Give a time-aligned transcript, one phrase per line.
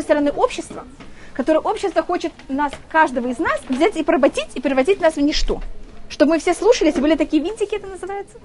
[0.00, 0.84] одной стороны, общество,
[1.34, 5.60] которое общество хочет нас, каждого из нас, взять и поработить, и превратить нас в ничто.
[6.08, 8.36] Чтобы мы все слушались, были такие винтики, это называется.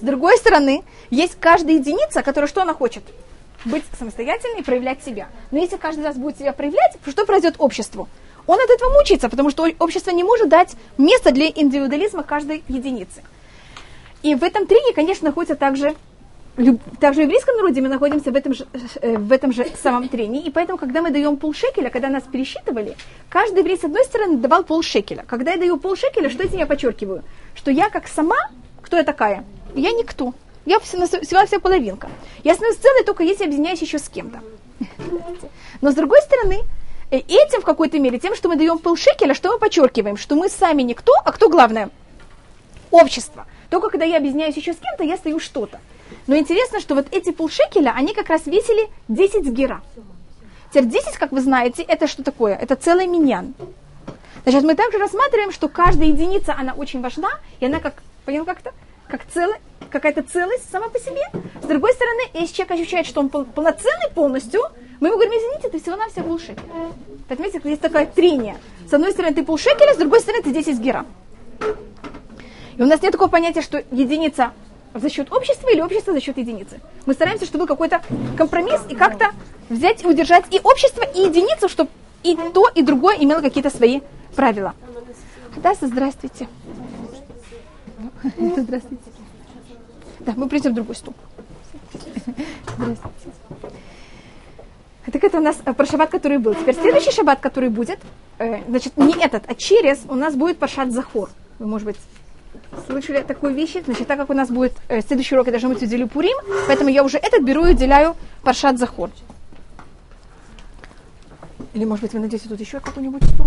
[0.00, 3.02] С другой стороны, есть каждая единица, которая что она хочет?
[3.64, 5.28] Быть самостоятельной и проявлять себя.
[5.50, 8.08] Но если каждый раз будет себя проявлять, что произойдет обществу?
[8.46, 13.22] Он от этого мучается, потому что общество не может дать место для индивидуализма каждой единицы.
[14.22, 15.94] И в этом трине, конечно, находится также
[17.00, 18.66] также в еврейском народе мы находимся в этом, же,
[19.00, 22.94] э, в этом же самом трене, и поэтому, когда мы даем полшекеля, когда нас пересчитывали,
[23.30, 25.24] каждый еврей с одной стороны давал полшекеля.
[25.26, 27.22] Когда я даю полшекеля, что я подчеркиваю?
[27.54, 28.36] Что я как сама,
[28.82, 29.44] кто я такая?
[29.74, 30.34] Я никто.
[30.66, 32.08] Я всего вся половинка.
[32.44, 34.40] Я становлюсь целой только если объединяюсь еще с кем-то.
[35.80, 36.60] Но с другой стороны,
[37.10, 40.18] э, этим в какой-то мере, тем, что мы даем полшекеля, что мы подчеркиваем?
[40.18, 41.88] Что мы сами никто, а кто главное?
[42.90, 43.46] Общество.
[43.70, 45.80] Только когда я объединяюсь еще с кем-то, я стою что-то.
[46.26, 49.82] Но интересно, что вот эти полшекеля, они как раз весили 10 гера.
[50.70, 52.54] Теперь 10, как вы знаете, это что такое?
[52.54, 53.54] Это целый миньян.
[54.44, 58.72] Значит, мы также рассматриваем, что каждая единица, она очень важна, и она как, понял как-то?
[59.06, 61.22] Как целая, какая-то целость сама по себе.
[61.62, 64.62] С другой стороны, если человек ощущает, что он полноценный полностью,
[65.00, 66.92] мы ему говорим, извините, ты всего-навсего полшекеля.
[67.28, 68.56] Видите, есть такое трение.
[68.88, 71.04] С одной стороны, ты полшекеля, с другой стороны, ты 10 гера.
[72.76, 74.52] И у нас нет такого понятия, что единица
[74.94, 76.80] за счет общества или общество за счет единицы.
[77.06, 78.02] Мы стараемся, чтобы был какой-то
[78.36, 79.32] компромисс и как-то
[79.68, 81.90] взять и удержать и общество, и единицу, чтобы
[82.22, 84.00] и то, и другое имело какие-то свои
[84.36, 84.74] правила.
[85.56, 86.48] Да, здравствуйте.
[88.22, 89.02] Здравствуйте.
[90.20, 91.14] Да, мы придем в другой стул.
[92.76, 93.32] Здравствуйте.
[95.10, 96.54] Так это у нас про шаббат, который был.
[96.54, 97.98] Теперь следующий шаббат, который будет,
[98.38, 101.28] э, значит, не этот, а через у нас будет Пашат Захор.
[101.58, 101.96] Вы, может быть,
[102.86, 103.76] слышали такую вещь.
[103.84, 106.36] Значит, так как у нас будет э, следующий урок, я должна быть уделю Пурим,
[106.66, 109.10] поэтому я уже этот беру и уделяю Паршат Захор.
[111.74, 113.46] Или, может быть, вы найдете тут еще какой-нибудь стул?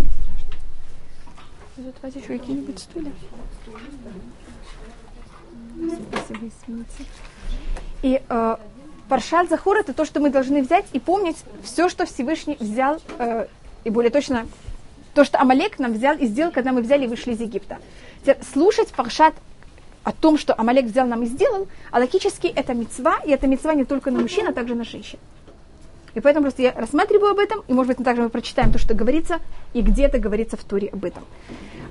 [1.76, 3.12] Тут еще какие-нибудь стулья?
[5.76, 7.04] Спасибо, извините.
[8.02, 8.56] И э,
[9.08, 13.46] Паршат Захор это то, что мы должны взять и помнить все, что Всевышний взял, э,
[13.84, 14.46] и более точно,
[15.14, 17.78] то, что Амалек нам взял и сделал, когда мы взяли и вышли из Египта
[18.52, 19.34] слушать паршат
[20.04, 23.74] о том, что Амалек взял нам и сделал, а логически это мецва, и это мецва
[23.74, 25.18] не только на мужчин, а также на женщин.
[26.14, 28.78] И поэтому просто я рассматриваю об этом, и, может быть, мы также мы прочитаем то,
[28.78, 29.40] что говорится,
[29.74, 31.24] и где-то говорится в Туре об этом.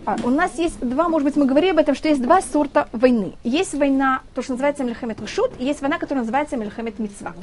[0.06, 2.88] А, у нас есть два, может быть, мы говорили об этом, что есть два сорта
[2.92, 3.34] войны.
[3.44, 7.36] Есть война, то, что называется Мельхамед Рушут, и есть война, которая называется Мельхамед Мицва.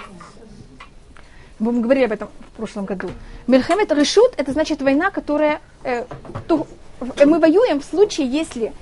[1.59, 3.11] Мы говорили об этом в прошлом году.
[3.47, 5.61] Мельхамед Решут– это значит война, которая...
[5.85, 6.05] Э,
[7.25, 8.73] мы воюем в случае, если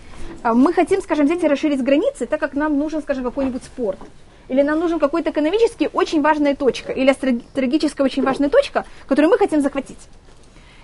[0.43, 3.99] а, мы хотим, скажем, взять и расширить границы, так как нам нужен, скажем, какой-нибудь спорт.
[4.49, 9.39] Или нам нужен какой-то экономически очень важная точка, или стратегическая очень важная точка, которую мы
[9.39, 9.99] хотим захватить.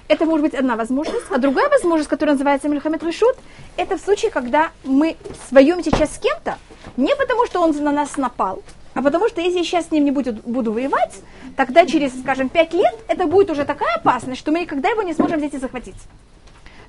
[0.08, 1.24] Это может быть одна возможность.
[1.30, 3.34] А другая возможность, которая называется Мельхамед Решут,
[3.76, 5.16] это в случае, когда мы
[5.48, 6.58] своем сейчас с кем-то,
[6.96, 8.62] не потому что он на нас напал,
[8.94, 11.16] а потому что если я сейчас с ним не буду, буду воевать,
[11.56, 15.12] тогда через, скажем, пять лет это будет уже такая опасность, что мы никогда его не
[15.12, 15.96] сможем взять и захватить.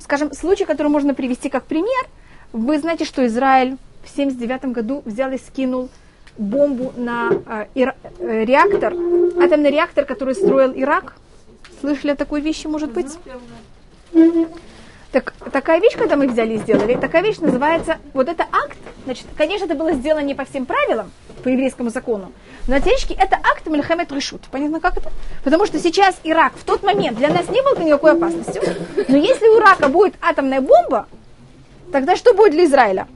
[0.07, 2.07] Скажем, случай, который можно привести как пример,
[2.53, 3.75] вы знаете, что Израиль
[4.05, 5.89] в 1979 году взял и скинул
[6.37, 8.93] бомбу на э, э, реактор,
[9.43, 11.15] атомный реактор, который строил Ирак.
[11.81, 13.17] Слышали о такой вещи, может быть?
[15.11, 19.25] Так, такая вещь, когда мы взяли и сделали, такая вещь называется, вот это акт, значит,
[19.37, 21.11] конечно, это было сделано не по всем правилам,
[21.43, 22.33] по еврейскому закону,
[22.67, 24.41] но теоретически это акт Мельхамед Решут.
[24.51, 25.11] Понятно, как это?
[25.45, 28.61] Потому что сейчас Ирак в тот момент для нас не был никакой опасностью,
[29.07, 31.07] но если у Ирака будет атомная бомба,
[31.93, 33.07] тогда что будет для Израиля?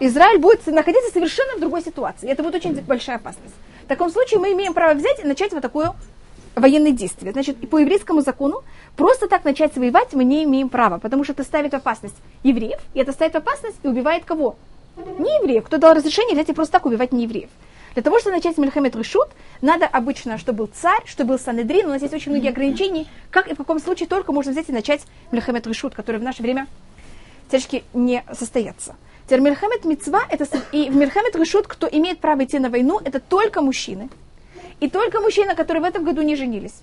[0.00, 2.28] Израиль будет находиться совершенно в другой ситуации.
[2.28, 3.54] Это будет очень большая опасность.
[3.84, 5.92] В таком случае мы имеем право взять и начать вот такое
[6.60, 7.32] военное действие.
[7.32, 8.62] Значит, по еврейскому закону
[8.96, 13.00] просто так начать воевать мы не имеем права, потому что это ставит опасность евреев, и
[13.00, 14.56] это ставит опасность и убивает кого?
[14.96, 15.64] Не евреев.
[15.64, 17.50] Кто дал разрешение взять и просто так убивать не евреев.
[17.94, 19.28] Для того, чтобы начать Мельхамед Решут,
[19.62, 21.86] надо обычно, чтобы был царь, чтобы был Санедрин.
[21.86, 24.72] У нас есть очень многие ограничения, как и в каком случае только можно взять и
[24.72, 25.02] начать
[25.32, 26.68] Мельхамед Решут, который в наше время
[27.50, 28.94] тяжки не состоятся.
[29.26, 33.18] Теперь Мельхамед Мицва, это, и в Мельхамед Решут, кто имеет право идти на войну, это
[33.18, 34.08] только мужчины.
[34.80, 36.82] И только мужчины, которые в этом году не женились.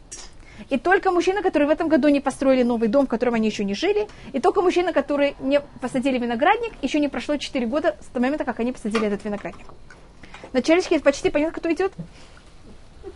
[0.70, 3.64] И только мужчины, которые в этом году не построили новый дом, в котором они еще
[3.64, 4.08] не жили.
[4.34, 8.44] И только мужчины, которые не посадили виноградник, еще не прошло 4 года с того момента,
[8.44, 9.68] как они посадили этот виноградник.
[10.54, 11.94] На человечке почти понятно, кто идет.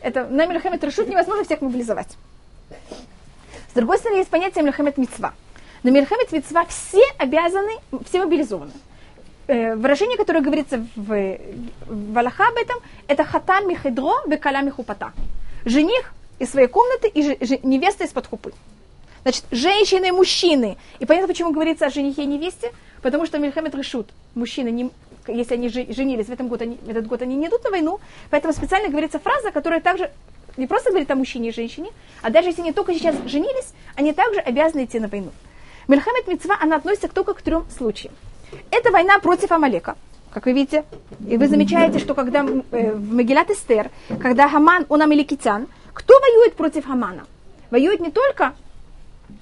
[0.01, 2.17] Это на Мельхамед Решут невозможно всех мобилизовать.
[3.69, 5.33] С другой стороны, есть понятие Мельхамед Мицва.
[5.83, 7.71] На Мельхамед Мицва все обязаны,
[8.05, 8.71] все мобилизованы.
[9.47, 11.37] Э, выражение, которое говорится в,
[11.87, 12.77] в Аллаха об этом,
[13.07, 15.13] это хатан михедро бекаля михупата.
[15.65, 18.53] Жених из своей комнаты и же, невеста из-под хупы.
[19.23, 20.77] Значит, женщины и мужчины.
[20.99, 22.71] И понятно, почему говорится о женихе и невесте?
[23.01, 24.89] Потому что Мельхамед решут, мужчины, не,
[25.27, 27.99] если они женились в этом году, они, в этот год они не идут на войну.
[28.29, 30.11] Поэтому специально говорится фраза, которая также
[30.57, 31.89] не просто говорит о мужчине и женщине,
[32.21, 35.31] а даже если они только сейчас женились, они также обязаны идти на войну.
[35.87, 38.13] Мельхамед Мецва, она относится только к трем случаям.
[38.69, 39.95] Это война против Амалека,
[40.31, 40.83] как вы видите.
[41.27, 46.55] И вы замечаете, что когда э, в Мегилат Эстер, когда Хаман, он амаликитян, кто воюет
[46.55, 47.25] против Хамана?
[47.69, 48.53] Воюет не только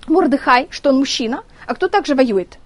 [0.07, 2.57] Мордыхай, что он мужчина, а кто также воюет?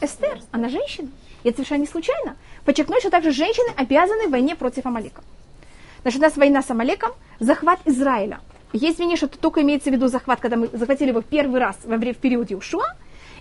[0.00, 1.08] Эстер, она женщина.
[1.42, 2.36] И это совершенно не случайно.
[2.64, 5.22] Подчеркнуть, что также женщины обязаны в войне против Амалека.
[6.02, 8.40] Значит, у нас война с Амалеком, захват Израиля.
[8.72, 11.76] Есть мнение, что это только имеется в виду захват, когда мы захватили его первый раз
[11.84, 12.94] во время в период Иушуа.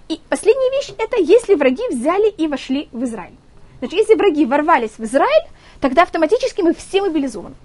[0.07, 3.35] И последняя вещь– это если враги взяли и вошли в Израиль.
[3.79, 5.47] Значит, если враги ворвались в Израиль,
[5.81, 7.55] тогда автоматически мы все мобилизованы.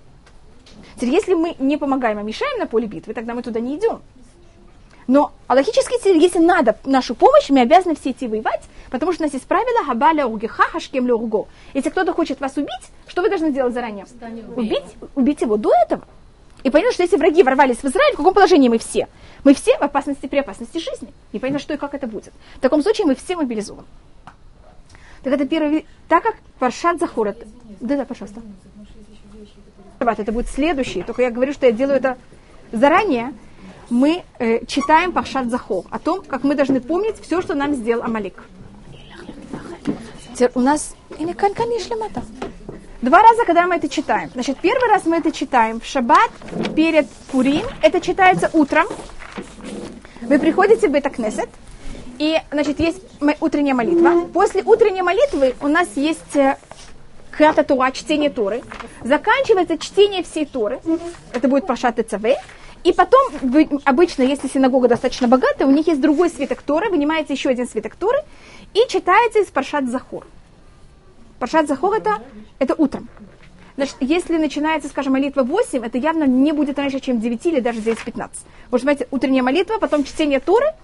[0.96, 4.00] Теперь, если мы не помогаем, а мешаем на поле битвы, тогда мы туда не идем.
[5.06, 9.34] Но логически, если надо нашу помощь, мы обязаны все идти воевать, потому что у нас
[9.34, 11.46] есть правило «Хабаля угиха хашкем леурго».
[11.74, 14.06] Если кто-то хочет вас убить, что вы должны делать заранее?
[14.56, 14.84] Убить,
[15.16, 16.04] убить его до этого.
[16.62, 19.08] И понятно, что если враги ворвались в Израиль, в каком положении мы все?
[19.44, 21.12] Мы все в опасности при опасности жизни.
[21.32, 22.32] И понятно, что и как это будет.
[22.56, 23.86] В таком случае мы все мобилизованы.
[25.22, 27.34] Так это первый, так как Паршат Захор,
[27.80, 28.40] да, да, пожалуйста.
[29.98, 32.16] Это будет следующий, только я говорю, что я делаю это
[32.72, 33.34] заранее.
[33.90, 38.04] Мы э, читаем Паршат Захор о том, как мы должны помнить все, что нам сделал
[38.04, 38.44] Амалик.
[40.54, 41.96] У нас или конечно
[43.02, 44.30] Два раза, когда мы это читаем.
[44.32, 46.30] Значит, первый раз мы это читаем в шаббат
[46.76, 47.66] перед Пурим.
[47.82, 48.86] Это читается утром.
[50.22, 51.48] Вы приходите в Бетакнесет,
[52.18, 53.00] и, значит, есть
[53.40, 54.26] утренняя молитва.
[54.32, 56.58] После утренней молитвы у нас есть э,
[57.30, 58.62] Крата Тура, чтение Торы.
[59.02, 60.80] Заканчивается чтение всей Торы.
[61.32, 62.26] Это будет Пашат ЦВ.
[62.84, 67.32] И потом, вы, обычно, если синагога достаточно богатая, у них есть другой свиток Торы, вынимаете
[67.32, 68.18] еще один свиток Торы
[68.74, 70.26] и читаете из Паршат Захор.
[71.38, 72.22] Паршат Захор это,
[72.58, 73.08] это утром.
[73.80, 77.80] Значит, если начинается, скажем, молитва 8, это явно не будет раньше, чем 9 или даже
[77.80, 78.38] здесь 15.
[78.70, 80.66] Вы понимаете, утренняя молитва, потом чтение Торы–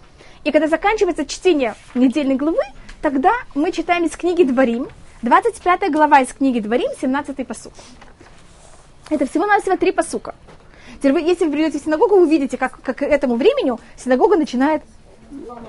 [0.46, 2.62] и когда заканчивается чтение недельной главы,
[3.02, 4.86] тогда мы читаем из книги Дворим,
[5.22, 7.72] 25 глава из книги Дворим, 17 посук.
[9.10, 10.36] Это всего-навсего три посука.
[10.98, 14.84] Теперь вы, если вы придете в синагогу, увидите, как, как к этому времени синагога начинает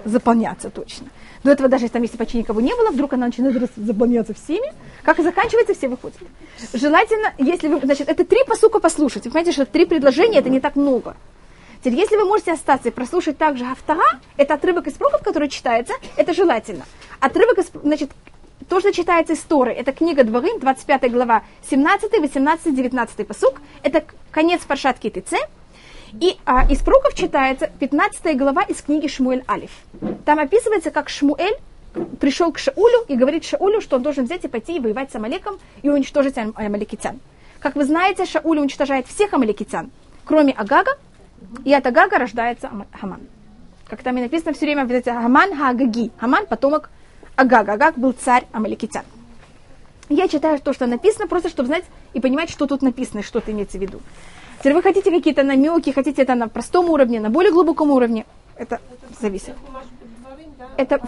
[0.06, 1.08] заполняться точно.
[1.48, 4.74] До этого даже там если почти никого не было, вдруг она начинает заполняться всеми.
[5.02, 6.18] Как заканчивается, все выходят.
[6.74, 9.24] Желательно, если вы, значит, это три посука послушать.
[9.24, 11.16] Вы понимаете, что три предложения, это не так много.
[11.80, 14.04] Теперь, если вы можете остаться и прослушать также автора,
[14.36, 16.84] это отрывок из пророков, который читается, это желательно.
[17.22, 18.12] Отрывок из, значит,
[18.68, 24.04] то, что читается из Торы, это книга Дворим, 25 глава, 17, 18, 19 посук, это
[24.32, 25.36] конец Паршатки ТЦ.
[26.14, 29.72] И а, из пророков читается 15 глава из книги Шмуэль Алиф.
[30.26, 31.58] Там описывается, как Шмуэль
[32.20, 35.16] пришел к Шаулю и говорит Шаулю, что он должен взять и пойти и воевать с
[35.16, 37.20] Амалеком и уничтожить амаликитян.
[37.60, 39.92] Как вы знаете, Шауль уничтожает всех амаликитян,
[40.24, 40.98] кроме Агага,
[41.66, 42.70] и от Агага рождается
[43.00, 43.22] Хаман.
[43.88, 46.12] Как там и написано все время, вот Хаман Хагаги.
[46.20, 46.90] Хаман потомок
[47.36, 47.74] Агага.
[47.74, 49.04] Агаг был царь Амаликитян.
[50.10, 53.52] Я читаю то, что написано, просто чтобы знать и понимать, что тут написано что это
[53.52, 54.02] имеется в виду.
[54.58, 58.26] Если вы хотите какие-то намеки, хотите это на простом уровне, на более глубоком уровне,
[58.56, 58.80] это
[59.22, 59.54] зависит.
[60.78, 61.00] Это,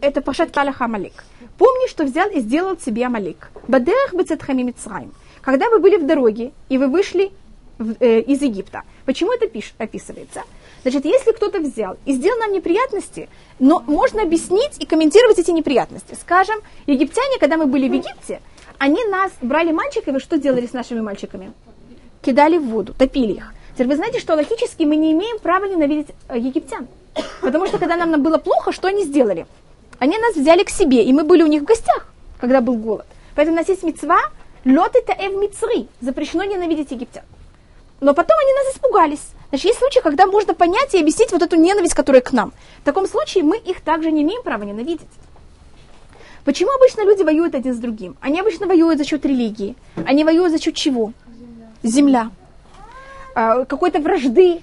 [0.00, 1.24] это Пашат Калах Амалик.
[1.56, 3.50] Помни, что взял и сделал себе Амалик.
[3.68, 5.12] Бадех бецетхами Мицраим.
[5.40, 7.30] Когда вы были в дороге, и вы вышли
[7.78, 8.82] в, э, из Египта.
[9.04, 10.42] Почему это пиш, описывается?
[10.82, 16.14] Значит, если кто-то взял и сделал нам неприятности, но можно объяснить и комментировать эти неприятности.
[16.20, 16.56] Скажем,
[16.86, 18.40] египтяне, когда мы были в Египте,
[18.78, 21.52] они нас брали мальчиков, и что делали с нашими мальчиками?
[22.24, 23.52] Кидали в воду, топили их.
[23.74, 26.88] Теперь вы знаете, что логически мы не имеем права ненавидеть э, египтян.
[27.42, 29.46] Потому что когда нам было плохо, что они сделали?
[29.98, 32.08] Они нас взяли к себе, и мы были у них в гостях,
[32.40, 33.06] когда был голод.
[33.34, 34.18] Поэтому у нас есть мецва
[34.64, 37.24] лот это эв мицри, запрещено ненавидеть египтян.
[38.00, 39.26] Но потом они нас испугались.
[39.50, 42.52] Значит, есть случаи, когда можно понять и объяснить вот эту ненависть, которая к нам.
[42.80, 45.08] В таком случае мы их также не имеем права ненавидеть.
[46.44, 48.16] Почему обычно люди воюют один с другим?
[48.20, 49.76] Они обычно воюют за счет религии.
[50.06, 51.12] Они воюют за счет чего?
[51.84, 52.30] Земля.
[53.34, 54.62] А, какой-то вражды,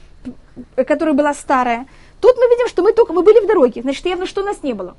[0.76, 1.88] которая была старая.
[2.20, 3.82] Тут мы видим, что мы только мы были в дороге.
[3.82, 4.98] Значит, явно, что у нас не было.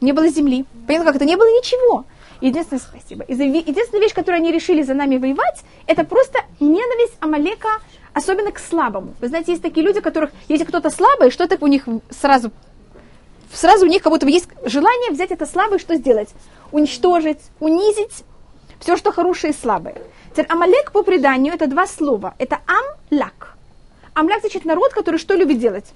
[0.00, 0.66] Не было земли.
[0.86, 1.24] Понятно, как это?
[1.24, 2.04] Не было ничего.
[2.40, 3.24] Единственное, спасибо.
[3.28, 7.68] Единственная вещь, которую они решили за нами воевать, это просто ненависть Амалека,
[8.14, 9.14] особенно к слабому.
[9.20, 12.50] Вы знаете, есть такие люди, которых, если кто-то слабый, что-то у них сразу,
[13.52, 16.30] сразу у них как будто есть желание взять это слабое, что сделать?
[16.72, 18.24] Уничтожить, унизить
[18.80, 19.96] все, что хорошее и слабое.
[20.32, 22.34] Теперь Амалек по преданию это два слова.
[22.38, 23.56] Это ам-лак.
[24.14, 25.92] Амляк значит народ, который что любит делать?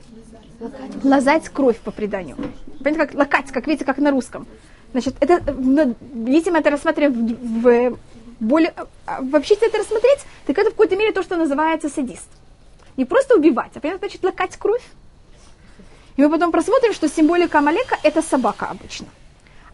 [1.03, 2.37] Лазать кровь по преданию.
[2.79, 4.47] Понимаете, как лакать, как видите, как на русском.
[4.93, 5.41] Значит, это,
[6.15, 7.99] видите, мы это рассматриваем в, в
[8.39, 8.73] более...
[9.07, 12.29] А, вообще, если это рассмотреть, так это в какой-то мере то, что называется садист.
[12.97, 14.83] Не просто убивать, а понятно, значит лакать кровь.
[16.17, 19.07] И мы потом просмотрим, что символика Амалека– это собака обычно.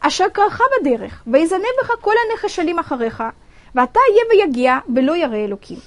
[0.00, 3.34] Ашакаха бадерех, вейзанебеха коля нехашалим ахареха,
[3.74, 5.82] вата ева ягия, бело яре элуким.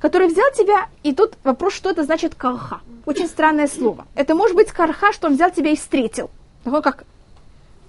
[0.00, 2.80] Который взял тебя, и тут вопрос, что это значит карха.
[3.06, 4.06] Очень странное слово.
[4.14, 6.30] Это может быть карха, что он взял тебя и встретил.
[6.64, 7.04] Такое как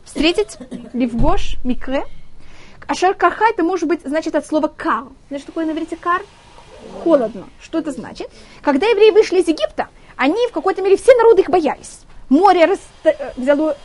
[0.06, 0.58] встретить,
[0.94, 2.06] ливгош, микре.
[2.88, 5.06] А шаркаха это может быть, значит, от слова кар.
[5.28, 6.22] Знаешь, такое на иврите кар?
[7.04, 7.50] Холодно.
[7.60, 8.30] Что это значит?
[8.62, 12.02] Когда евреи вышли из Египта, они в какой-то мере, все народы их боялись.
[12.30, 12.80] Море рас...
[13.04, 13.76] Э, взяло,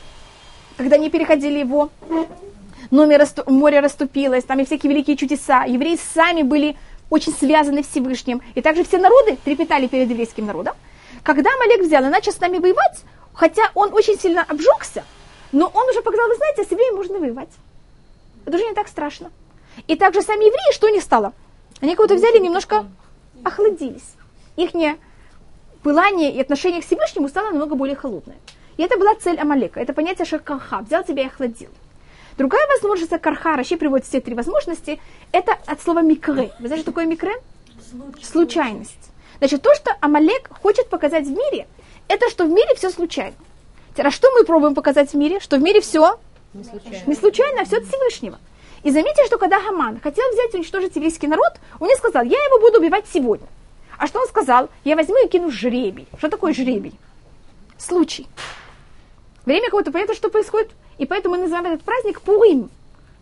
[0.83, 1.91] когда они переходили его,
[2.91, 5.65] море расступилось, там и всякие великие чудеса.
[5.65, 6.77] Евреи сами были
[7.09, 8.43] очень связаны Всевышним.
[8.55, 10.75] И также все народы трепетали перед еврейским народом.
[11.23, 15.05] Когда Малек взял и начал с нами воевать, хотя он очень сильно обжегся,
[15.53, 17.51] но он уже показал, вы знаете, с евреями можно воевать.
[18.45, 19.31] Это уже не так страшно.
[19.87, 21.33] И также сами евреи, что не стало?
[21.81, 22.87] Они кого-то взяли немножко
[23.45, 24.15] охладились.
[24.57, 24.71] Их
[25.83, 28.37] пылание и отношение к Всевышнему стало намного более холодное.
[28.83, 29.79] И это была цель Амалека.
[29.79, 30.81] Это понятие шакаха.
[30.81, 31.69] Взял тебя и охладил.
[32.37, 36.51] Другая возможность карха, Раши приводит все три возможности, это от слова микре.
[36.59, 37.33] Вы знаете, что такое микре?
[37.79, 38.33] Случайность.
[38.33, 39.11] Случайность.
[39.39, 41.69] Значит, то, что Амалек хочет показать в мире,
[42.09, 43.37] это что в мире все случайно.
[43.97, 45.39] А что мы пробуем показать в мире?
[45.39, 46.19] Что в мире все
[46.53, 48.41] не случайно, не случайно а все от Всевышнего.
[48.83, 52.45] И заметьте, что когда Хаман хотел взять и уничтожить еврейский народ, он не сказал, я
[52.47, 53.47] его буду убивать сегодня.
[53.97, 54.71] А что он сказал?
[54.83, 56.09] Я возьму и кину жребий.
[56.19, 56.99] Что такое жребий?
[57.79, 58.27] Случай.
[59.45, 60.71] Время кого-то понятно, что происходит.
[60.99, 62.71] И поэтому мы называем этот праздник Пурим.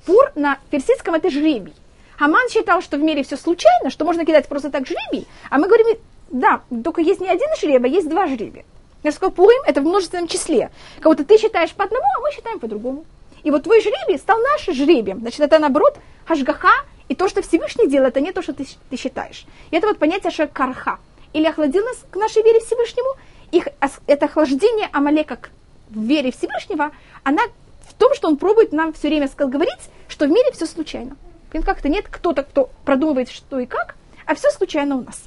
[0.04, 1.74] Пур на персидском это жребий.
[2.18, 5.26] Хаман считал, что в мире все случайно, что можно кидать просто так жребий.
[5.48, 5.86] А мы говорим,
[6.30, 8.64] да, только есть не один жребий, а есть два жребия.
[9.02, 10.70] Я сказал, Пурим это в множественном числе.
[11.02, 13.06] Будто ты считаешь по одному, а мы считаем по-другому.
[13.42, 15.20] И вот твой жребий стал нашим жребием.
[15.20, 15.96] Значит, это наоборот
[16.26, 19.46] хашгаха, и то, что Всевышний делает, это не то, что ты, ты считаешь.
[19.70, 20.98] И это вот понятие шекарха.
[21.32, 23.08] Или охладил нас к нашей вере Всевышнему,
[23.50, 23.68] их,
[24.06, 25.50] это охлаждение Амалека к
[25.92, 26.90] вере Всевышнего,
[27.22, 27.42] она
[27.88, 31.16] в том, что он пробует нам все время говорить, что в мире все случайно.
[31.64, 35.22] Как-то нет кто-то, кто продумывает, что и как, а все случайно у нас.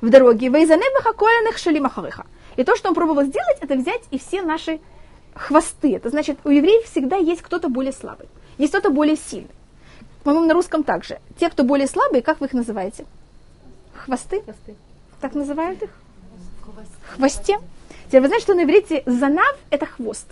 [0.00, 0.50] В дороге
[2.56, 4.80] И то, что он пробовал сделать, это взять и все наши
[5.34, 5.96] хвосты.
[5.96, 8.28] Это значит, у евреев всегда есть кто-то более слабый,
[8.58, 9.50] есть кто-то более сильный.
[10.24, 11.20] По-моему, на русском также.
[11.38, 13.06] Те, кто более слабые, как вы их называете?
[13.94, 14.42] Хвосты?
[14.42, 14.74] Хвосты.
[15.20, 15.90] Так называют их?
[17.14, 17.58] Хвосте.
[18.08, 20.26] Теперь вы знаете, что на иврите занав– это хвост.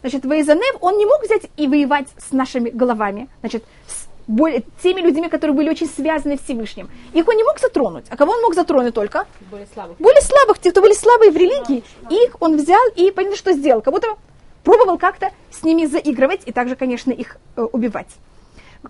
[0.00, 5.00] Значит, Вейзанев, он не мог взять и воевать с нашими головами, значит, с более, теми
[5.00, 6.88] людьми, которые были очень связаны с Всевышним.
[7.12, 8.04] Их он не мог затронуть.
[8.08, 9.26] А кого он мог затронуть только?
[9.50, 9.96] Более слабых.
[9.98, 11.82] Более слабых, те, кто были слабые в религии.
[12.08, 13.82] Их он взял и, понял, что сделал.
[13.82, 14.16] Как будто
[14.62, 18.08] пробовал как-то с ними заигрывать и также, конечно, их э, убивать.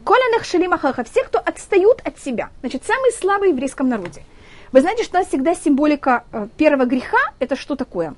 [0.05, 2.51] Коля шалимахаха, все, кто отстают от себя.
[2.61, 4.23] Значит, самые слабые в еврейском народе.
[4.73, 8.15] Вы знаете, что у нас всегда символика э, первого греха, это что такое?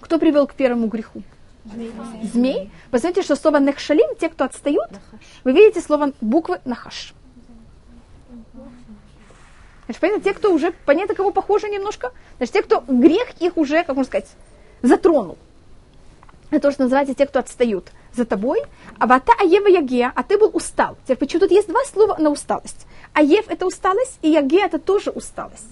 [0.00, 1.22] Кто привел к первому греху?
[1.64, 1.92] Змей.
[2.22, 2.70] Змей.
[2.92, 4.90] Знаете, что слово нехшалим, те, кто отстают,
[5.44, 7.14] вы видите слово буквы нахаш.
[9.86, 13.84] Значит, понятно, те, кто уже, понятно, кого похоже немножко, значит, те, кто грех их уже,
[13.84, 14.28] как можно сказать,
[14.82, 15.38] затронул.
[16.50, 18.62] Это то, что называется те, кто отстают за тобой.
[18.98, 20.96] А вата аева ягея, а ты был устал.
[21.04, 22.86] Теперь почему тут есть два слова на усталость.
[23.14, 25.68] Аев это усталость, и ягея это тоже усталость.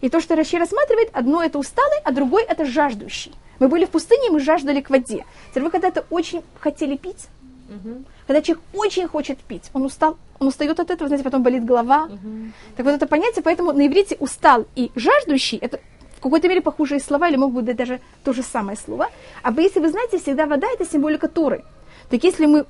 [0.00, 3.32] И то, что Раши рассматривает, одно это усталый, а другой это жаждущий.
[3.58, 5.24] Мы были в пустыне, мы жаждали к воде.
[5.50, 7.28] Теперь вы когда-то очень хотели пить,
[7.68, 8.04] угу.
[8.26, 12.04] когда человек очень хочет пить, он устал, он устает от этого, знаете, потом болит голова.
[12.04, 12.52] Угу.
[12.76, 15.80] Так вот это понятие, поэтому на иврите устал и жаждущий, это
[16.16, 19.08] в какой-то мере похожие слова, или могут быть даже то же самое слово.
[19.42, 21.62] А вы, если вы знаете, всегда вода это символика Туры.
[22.10, 22.64] Так если мы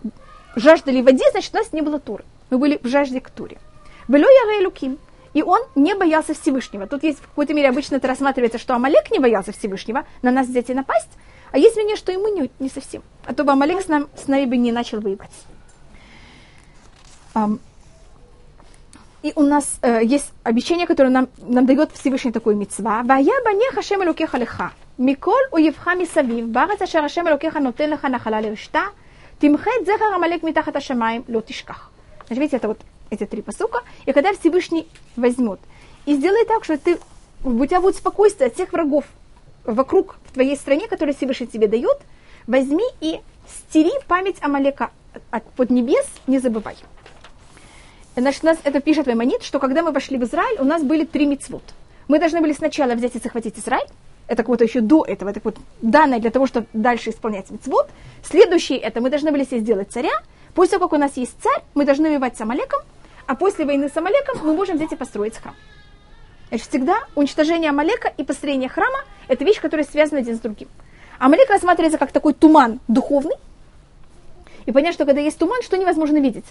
[0.57, 2.25] жаждали воде, значит у нас не было Туры.
[2.51, 3.59] Мы были в жажде к Туре.
[4.09, 4.99] Белё я Луким,
[5.35, 6.87] И он не боялся Всевышнего.
[6.87, 10.47] Тут есть в какой-то мере обычно это рассматривается, что Амалек не боялся Всевышнего, на нас
[10.47, 11.11] взять и напасть.
[11.53, 13.03] А есть мнение, что и мы не, не совсем.
[13.27, 15.31] А то бы Амалек с, нам, с нами бы не начал воевать.
[17.35, 17.59] Um,
[19.23, 23.03] и у нас э, есть обещание, которое нам, нам дает Всевышний такой мецва.
[23.03, 28.41] «Вая бане хашем элокеха леха, микол уевха мисавив, барец ашер хашем элокеха нотен леха нахала
[28.41, 28.85] лершта,
[29.41, 31.91] тимхет зехар амалек митахат ашамаем лотишках».
[32.27, 32.79] Значит, видите, это вот
[33.11, 34.87] эти три посука, и когда Всевышний
[35.17, 35.61] возьмет
[36.07, 36.99] и сделает так, что ты,
[37.45, 39.05] у тебя будет спокойствие от всех врагов
[39.65, 41.99] вокруг в твоей стране, которые Всевышний тебе дает,
[42.47, 44.91] возьми и стери память Амалека
[45.31, 46.77] от под небес, не забывай.
[48.17, 51.27] Значит, нас это пишет Ваймонит, что когда мы вошли в Израиль, у нас были три
[51.27, 51.63] мицвод.
[52.09, 53.89] Мы должны были сначала взять и захватить Израиль,
[54.29, 57.89] это как будто еще до этого, это вот данное для того, чтобы дальше исполнять мицвод.
[58.25, 60.23] Следующее это мы должны были себе сделать царя.
[60.55, 62.81] После того, как у нас есть царь, мы должны воевать с Амалеком,
[63.27, 65.55] а после войны с Амалеком мы можем взять и построить храм.
[66.49, 70.69] Значит, всегда уничтожение Амалека и построение храма– это вещь, которая связана один с другим.
[71.19, 73.37] Амалек рассматривается как такой туман духовный.
[74.65, 76.47] И понятно, что когда есть туман, что невозможно видеть?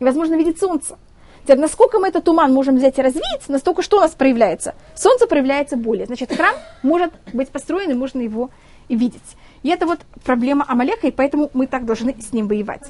[0.00, 0.98] Невозможно видеть солнце.
[1.42, 4.74] Теперь, насколько мы этот туман можем взять и развить, настолько что у нас проявляется?
[4.94, 6.04] Солнце проявляется более.
[6.06, 8.50] Значит, храм может быть построен, и можно его
[8.88, 9.36] и видеть.
[9.62, 12.82] И это вот проблема Амалека, и поэтому мы так должны с ним воевать.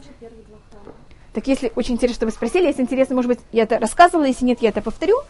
[1.39, 4.45] Так если очень интересно, что вы спросили, если интересно, может быть, я это рассказывала, если
[4.45, 5.21] нет, я это повторю.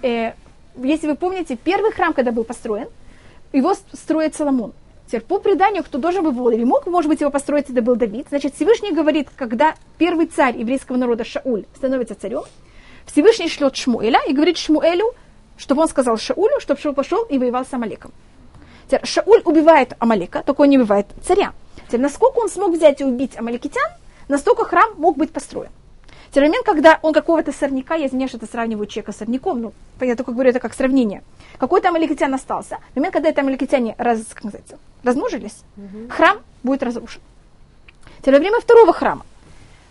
[0.00, 0.34] Э,
[0.76, 2.86] если вы помните, первый храм, когда был построен,
[3.52, 4.74] его строит Соломон.
[5.06, 8.26] Теперь, по преданию, кто должен был или мог, может быть, его построить, это был Давид.
[8.28, 12.44] Значит, Всевышний говорит, когда первый царь еврейского народа Шауль становится царем,
[13.04, 15.14] Всевышний шлет Шмуэля и говорит Шмуэлю,
[15.56, 18.12] чтобы он сказал Шаулю, чтобы Шауль пошел и воевал с Амалеком.
[18.86, 21.54] Теперь, Шауль убивает Амалека, только он не убивает царя.
[21.88, 23.90] Теперь, насколько он смог взять и убить амаликитян,
[24.28, 25.70] настолько храм мог быть построен.
[26.30, 29.72] В момент, когда он какого-то сорняка, я извиняюсь, что это сравниваю человека с сорняком, ну,
[30.00, 31.22] я только говорю это как сравнение,
[31.58, 36.08] какой-то амаликитян остался, в момент, когда это амаликитяне раз, как называется, размножились, угу.
[36.10, 37.22] храм будет разрушен.
[38.20, 39.24] Теперь во время второго храма,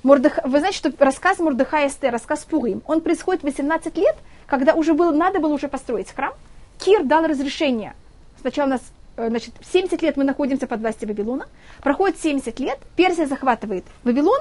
[0.03, 0.37] Мордых...
[0.43, 4.15] вы знаете, что рассказ Мурдыха Эстер, рассказ Пурим, он происходит 18 лет,
[4.45, 6.33] когда уже было, надо было уже построить храм.
[6.77, 7.95] Кир дал разрешение.
[8.39, 8.81] Сначала у нас
[9.17, 11.47] значит, 70 лет мы находимся под властью Вавилона.
[11.81, 14.39] Проходит 70 лет, Персия захватывает Вавилон.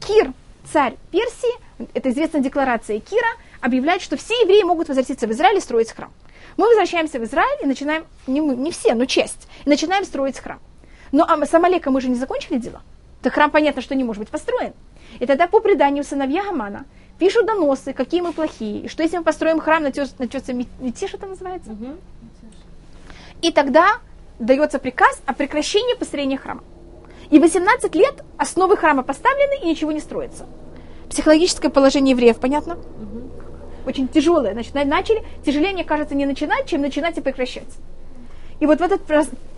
[0.00, 0.32] Кир,
[0.72, 1.54] царь Персии,
[1.94, 3.28] это известная декларация Кира,
[3.60, 6.12] объявляет, что все евреи могут возвратиться в Израиль и строить храм.
[6.56, 10.38] Мы возвращаемся в Израиль и начинаем, не мы, не все, но часть, и начинаем строить
[10.38, 10.60] храм.
[11.12, 12.82] Но а с Амалеком мы же не закончили дело.
[13.22, 14.72] То храм, понятно, что не может быть построен.
[15.18, 16.84] И тогда по преданию сыновья Гамана
[17.18, 21.72] пишут доносы, какие мы плохие, и что если мы построим храм, начнется мятеж, это называется.
[21.72, 21.96] Угу.
[23.42, 23.98] И тогда
[24.38, 26.62] дается приказ о прекращении построения храма.
[27.30, 30.46] И 18 лет основы храма поставлены, и ничего не строится.
[31.10, 32.74] Психологическое положение евреев, понятно?
[32.74, 33.30] Угу.
[33.86, 34.52] Очень тяжелое.
[34.52, 37.68] Значит, начали, тяжелее, мне кажется, не начинать, чем начинать и прекращать.
[38.60, 39.02] И вот в этот,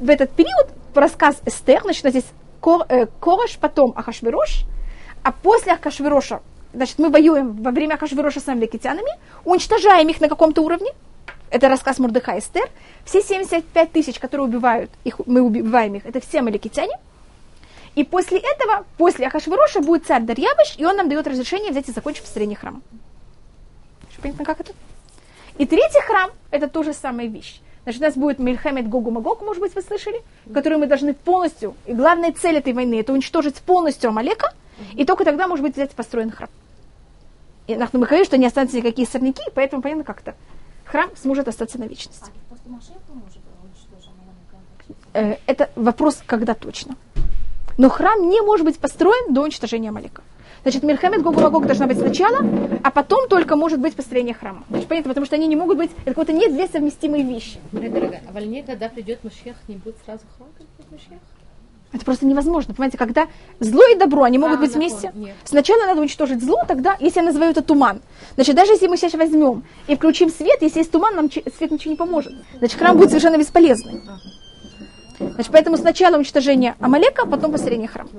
[0.01, 2.27] в этот период, рассказ Эстер, значит, здесь
[2.61, 4.65] Кор, э, Кораш, потом Ахашвирош,
[5.23, 6.41] а после Ахашвироша,
[6.75, 9.11] значит, мы воюем во время Ахашвироша с амликитянами,
[9.45, 10.93] уничтожаем их на каком-то уровне,
[11.51, 12.69] это рассказ Мурдыха Эстер,
[13.05, 16.97] все 75 тысяч, которые убивают их, мы убиваем их, это все амаликитяне,
[17.95, 21.93] и после этого, после Ахашвироша будет царь Дарьявыш, и он нам дает разрешение взять и
[21.93, 22.81] закончить построение храма.
[24.23, 24.73] Понятно, как это?
[25.59, 27.61] И третий храм, это то же самая вещь.
[27.85, 31.75] Значит, у нас будет Мельхамед Гогу Магог, может быть, вы слышали, которую мы должны полностью,
[31.87, 34.53] и главная цель этой войны, это уничтожить полностью Амалека,
[34.95, 36.51] и только тогда, может быть, взять построен храм.
[37.67, 40.35] И мы говорим, что не останутся никакие сорняки, поэтому понятно как-то.
[40.91, 42.25] Храм сможет остаться на вечность.
[45.13, 46.97] Э, это вопрос, когда точно.
[47.79, 50.23] Но храм не может быть построен до уничтожения Амалека.
[50.63, 52.45] Значит, Мирхамед Гогу Магог должна быть сначала,
[52.83, 54.65] а потом только может быть построение храма.
[54.69, 57.61] Значит, понятно, потому что они не могут быть, это какое-то нет две совместимые вещи.
[57.71, 61.21] Дорогая, а вольнее, когда придет Машех, не будет сразу храм, как Машех?
[61.93, 62.73] Это просто невозможно.
[62.73, 63.27] Понимаете, когда
[63.59, 65.11] зло и добро, они могут а, быть вместе.
[65.15, 65.35] Нет.
[65.45, 68.01] Сначала надо уничтожить зло, тогда, если я называю это туман.
[68.37, 71.91] Значит, даже если мы сейчас возьмем и включим свет, если есть туман, нам свет ничего
[71.91, 72.33] не поможет.
[72.59, 74.03] Значит, храм будет совершенно бесполезный.
[75.19, 78.11] Значит, поэтому сначала уничтожение Амалека, потом построение храма.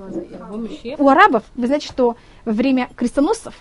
[0.98, 3.54] У арабов, вы знаете, что во время крестоносцев,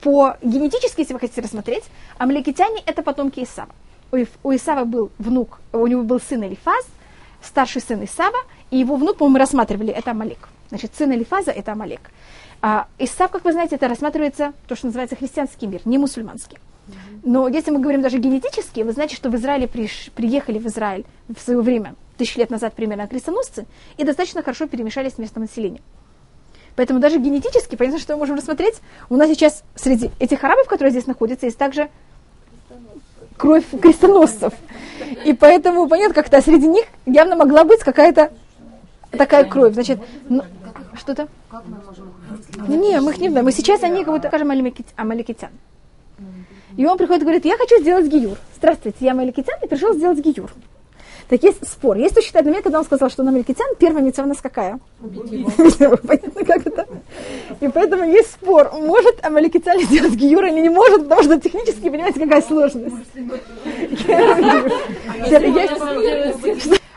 [0.00, 1.84] по генетически, если вы хотите рассмотреть,
[2.18, 3.70] амаликитяне это потомки Исава.
[4.42, 6.86] У Исава был внук, у него был сын Элифаз,
[7.42, 8.38] старший сын Исава,
[8.70, 10.48] и его внук, по-моему, рассматривали, это Амалик.
[10.68, 12.10] Значит, сын Элифаза это Амалик.
[12.60, 16.58] А Исав, как вы знаете, это рассматривается то, что называется христианский мир, не мусульманский.
[17.22, 21.04] Но если мы говорим даже генетически, вы знаете, что в Израиле приш, приехали в Израиль
[21.28, 25.82] в свое время, тысяч лет назад примерно, крестоносцы, и достаточно хорошо перемешались с местным населением.
[26.76, 28.76] Поэтому даже генетически, понятно, что мы можем рассмотреть,
[29.10, 31.90] у нас сейчас среди этих арабов, которые здесь находятся, есть также
[33.36, 34.52] кровь крестоносцев.
[35.24, 38.32] И поэтому, понятно, как-то среди них явно могла быть какая-то
[39.10, 39.74] такая кровь.
[39.74, 40.42] Значит, ну,
[40.94, 41.28] что-то?
[42.68, 43.46] Не, мы их не знаем.
[43.46, 45.50] Мы сейчас они как будто, скажем, амаликитян.
[46.76, 48.38] И он приходит и говорит, я хочу сделать гиюр.
[48.56, 50.50] Здравствуйте, я амаликитян и пришел сделать гиюр.
[51.28, 51.96] Так есть спор.
[51.96, 54.78] Есть кто считает, момент, когда он сказал, что на амаликитян первая митцва у нас какая?
[55.00, 56.86] Понятно, как это?
[57.60, 62.20] И поэтому есть спор, может амаликитян сделать гиюр или не может, потому что технически, понимаете,
[62.20, 62.96] какая сложность.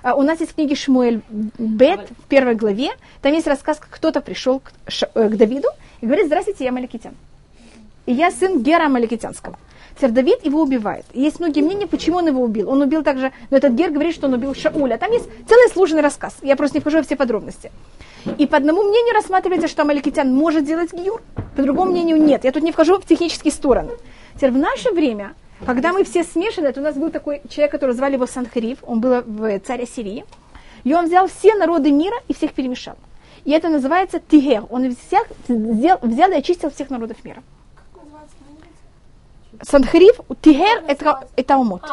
[0.03, 2.91] А, у нас есть книги Шмуэль Бет в первой главе.
[3.21, 5.67] Там есть рассказ, как кто-то пришел к, э, к Давиду
[6.01, 7.13] и говорит, здравствуйте, я Маликитян.
[8.05, 9.57] И я сын Гера Амаликитянского.
[9.95, 11.05] Теперь Давид его убивает.
[11.13, 12.69] И есть многие мнения, почему он его убил.
[12.69, 14.97] Он убил также, но этот Гер говорит, что он убил Шауля.
[14.97, 16.35] Там есть целый сложный рассказ.
[16.41, 17.71] Я просто не вхожу во все подробности.
[18.37, 21.21] И по одному мнению рассматривается, что Амаликитян может делать гиюр,
[21.55, 22.43] по другому мнению нет.
[22.43, 23.91] Я тут не вхожу в технические стороны.
[24.35, 25.33] Теперь в наше время,
[25.65, 28.99] когда мы все смешаны, это у нас был такой человек, который звали его Санхариф, он
[28.99, 30.25] был в царе Сирии,
[30.83, 32.95] и он взял все народы мира и всех перемешал.
[33.43, 34.65] И это называется тигер.
[34.69, 37.43] Он всех взял, взял и очистил всех народов мира.
[39.63, 41.83] Санхариф, тигер это, это умот.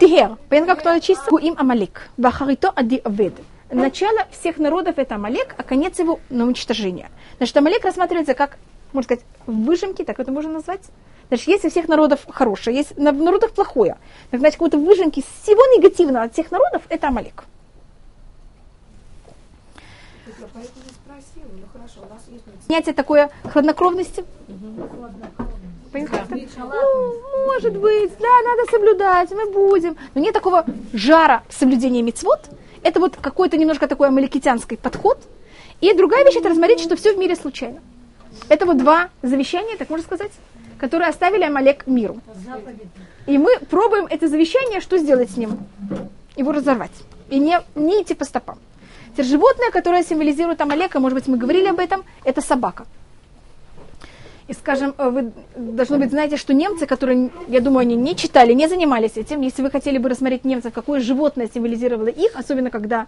[0.00, 0.36] Тигер.
[0.48, 1.38] Понятно, как кто очистил?
[1.38, 2.08] Им Амалик.
[2.16, 3.34] Бахарито ади авед.
[3.70, 7.10] Начало всех народов это Амалек, а конец его на уничтожение.
[7.38, 8.58] Значит, Амалек рассматривается как,
[8.92, 10.82] можно сказать, выжимки, так это можно назвать.
[11.32, 13.96] Значит, есть у всех народов хорошее, есть в народах плохое.
[14.30, 17.44] Так, значит, какой-то выжимки всего негативного от всех народов это Амалек.
[22.68, 24.26] Понятие такое хладнокровности.
[24.60, 24.90] Ну,
[27.46, 29.96] может быть, да, надо соблюдать, мы будем.
[30.14, 32.40] Но нет такого жара соблюдения мецвод.
[32.82, 35.16] Это вот какой-то немножко такой амаликитянский подход.
[35.80, 37.80] И другая вещь, это рассмотреть, что все в мире случайно.
[38.50, 40.32] Это вот два завещания, так можно сказать,
[40.82, 42.16] которые оставили Амалек миру.
[43.26, 45.58] И мы пробуем это завещание, что сделать с ним?
[46.36, 46.90] Его разорвать.
[47.30, 48.58] И не, не идти по стопам.
[49.12, 52.86] Теперь животное, которое символизирует Амалека, может быть, мы говорили об этом, это собака.
[54.48, 58.52] И, скажем, э, вы, должно быть, знаете, что немцы, которые, я думаю, они не читали,
[58.52, 63.06] не занимались этим, если вы хотели бы рассмотреть немцев, какое животное символизировало их, особенно когда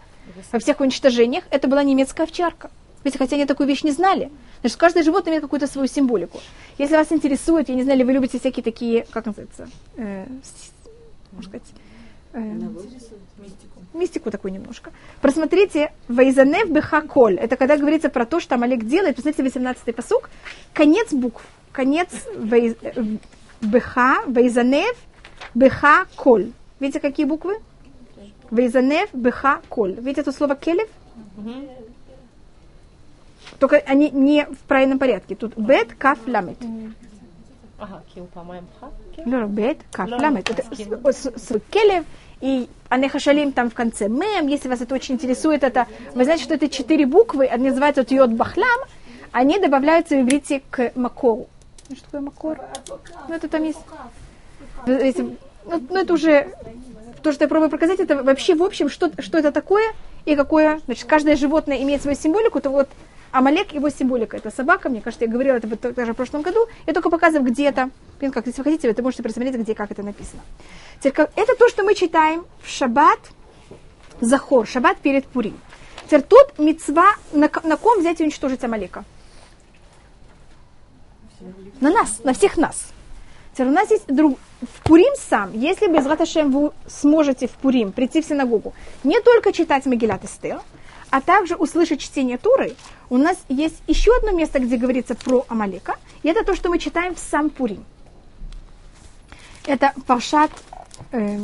[0.52, 2.70] во всех уничтожениях, это была немецкая овчарка.
[3.04, 4.30] Видите, хотя они такую вещь не знали.
[4.60, 6.40] Значит, каждое животное имеет какую-то свою символику.
[6.78, 10.26] Если вас интересует, я не знаю, ли вы любите всякие такие, как называется, э,
[11.32, 11.68] можно сказать,
[12.32, 12.52] э,
[13.92, 14.90] мистику такую немножко.
[15.20, 17.34] Просмотрите Вайзанев Беха Коль.
[17.34, 19.16] Это когда говорится про то, что Амалек делает.
[19.16, 20.30] Посмотрите 18-й посук.
[20.72, 21.44] Конец букв.
[21.72, 22.76] Конец вейз,
[23.60, 24.96] Беха, Вайзанев
[25.54, 26.52] Беха Коль.
[26.80, 27.56] Видите, какие буквы?
[28.50, 29.94] Вейзанев Беха Коль.
[29.94, 30.88] Видите это слово келев?
[33.58, 35.34] Только они не в правильном порядке.
[35.34, 36.58] Тут бет, каф, ламет.
[37.78, 38.66] Ага, кил, по-моему,
[39.48, 40.48] бет, каф, ламет.
[41.70, 42.04] Келев
[42.40, 46.54] и Анехашалим там в конце мем, если вас это очень интересует, это, вы знаете, что
[46.54, 48.80] это четыре буквы, они называются Тьот Бахлам,
[49.32, 51.48] они добавляются в иврите к Макору.
[51.88, 52.60] Ну, что такое Макор?
[53.28, 53.80] Ну, это там есть...
[54.86, 56.54] Ну, ну, это уже...
[57.22, 59.92] То, что я пробую показать, это вообще, в общем, что, что это такое
[60.24, 60.80] и какое...
[60.84, 62.88] Значит, каждое животное имеет свою символику, то вот
[63.34, 66.92] Амалек, его символика, это собака, мне кажется, я говорила это даже в прошлом году, я
[66.92, 70.40] только показываю где-то, как, если вы хотите, вы можете просмотреть, где, как это написано.
[71.02, 73.18] Это то, что мы читаем в шаббат,
[74.20, 75.58] захор, шаббат перед Пурим.
[76.06, 79.04] Теперь тут мецва, на, на ком взять и уничтожить Амалека?
[81.80, 82.86] На нас, на всех нас.
[83.52, 87.52] Теперь у нас есть друг, в Пурим сам, если бы из Раташем вы сможете в
[87.52, 90.60] Пурим прийти в синагогу, не только читать Магилат Эстер,
[91.10, 92.74] а также услышать чтение Туры,
[93.10, 96.78] у нас есть еще одно место, где говорится про Амалека, и это то, что мы
[96.78, 97.84] читаем в сам Пурим.
[99.66, 100.50] Это Паршат
[101.12, 101.40] э,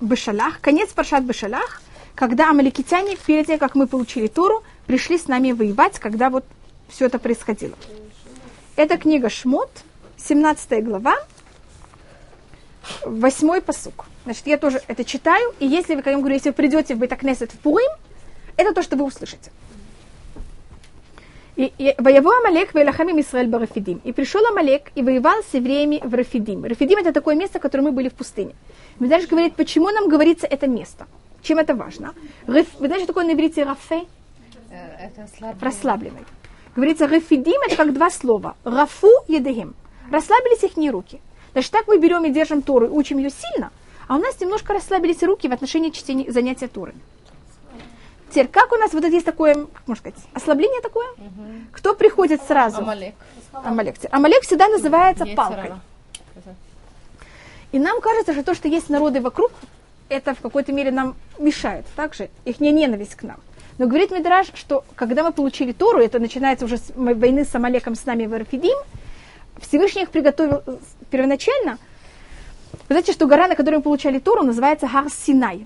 [0.00, 1.82] Бешалах, конец Паршат Бешалах,
[2.14, 6.44] когда амаликитяне, перед тем, как мы получили Тору, пришли с нами воевать, когда вот
[6.88, 7.74] все это происходило.
[8.76, 9.70] Это книга Шмот,
[10.16, 11.16] 17 глава,
[13.04, 14.06] 8 посук.
[14.24, 16.98] Значит, я тоже это читаю, и если вы, как я говорю, если вы придете в
[16.98, 17.90] Бетакнесет в Пурим,
[18.56, 19.50] это то, что вы услышите.
[21.56, 24.00] И воевал Амалек в Элахамим Исраэль Барафидим.
[24.02, 26.64] И пришел Амалек и воевал с евреями в Рафидим.
[26.64, 28.54] Рафидим это такое место, в котором мы были в пустыне.
[28.98, 31.06] Мы дальше говорит, почему нам говорится это место.
[31.42, 32.14] Чем это важно?
[32.46, 34.04] Вы знаете, что такое на иврите рафе?
[34.70, 35.10] Э,
[35.60, 36.24] Расслабленный.
[36.74, 38.56] Говорится, рафидим это как два слова.
[38.64, 39.74] Рафу едегим.
[40.10, 41.20] Расслабились их не руки.
[41.52, 43.70] Значит, так мы берем и держим Тору, учим ее сильно,
[44.08, 46.94] а у нас немножко расслабились руки в отношении чтения, занятия Торы.
[48.34, 51.08] Теперь, как у нас вот это есть такое, как можно сказать, ослабление такое?
[51.12, 51.44] Угу.
[51.70, 52.78] Кто приходит сразу?
[52.78, 53.14] Амалек.
[53.52, 53.94] Амалек.
[54.10, 55.70] Амалек всегда называется палкой.
[57.70, 59.52] И нам кажется, что то, что есть народы вокруг,
[60.08, 61.86] это в какой-то мере нам мешает.
[61.94, 63.36] Также их не ненависть к нам.
[63.78, 67.94] Но говорит Мидраж, что когда мы получили Тору, это начинается уже с войны с Амалеком
[67.94, 68.76] с нами в Эрфидим,
[69.60, 70.60] Всевышний их приготовил
[71.08, 71.78] первоначально.
[72.72, 75.64] Вы знаете, что гора, на которой мы получали Тору, называется Гар Синай.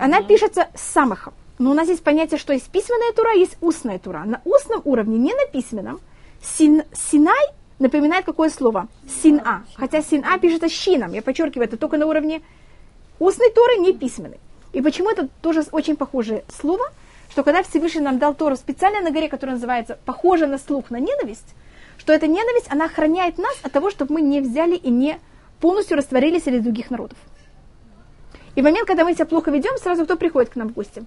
[0.00, 1.28] Она пишется с самых.
[1.58, 4.24] Но у нас есть понятие, что есть письменная тура, есть устная тура.
[4.26, 6.00] На устном уровне, не на письменном,
[6.42, 8.88] син, синай напоминает какое слово?
[9.22, 9.62] Син-а.
[9.74, 11.12] Хотя син-а пишется щином.
[11.12, 12.42] Я подчеркиваю, это только на уровне
[13.18, 14.38] устной туры, не письменной.
[14.72, 16.84] И почему это тоже очень похожее слово,
[17.30, 20.98] что когда Всевышний нам дал Тору специально на горе, которая называется «похоже на слух, на
[20.98, 21.54] ненависть»,
[21.96, 25.18] что эта ненависть, она охраняет нас от того, чтобы мы не взяли и не
[25.60, 27.18] полностью растворились среди других народов.
[28.54, 31.04] И в момент, когда мы себя плохо ведем, сразу кто приходит к нам в гости?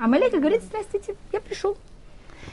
[0.00, 1.76] А Малека говорит, здравствуйте, я пришел.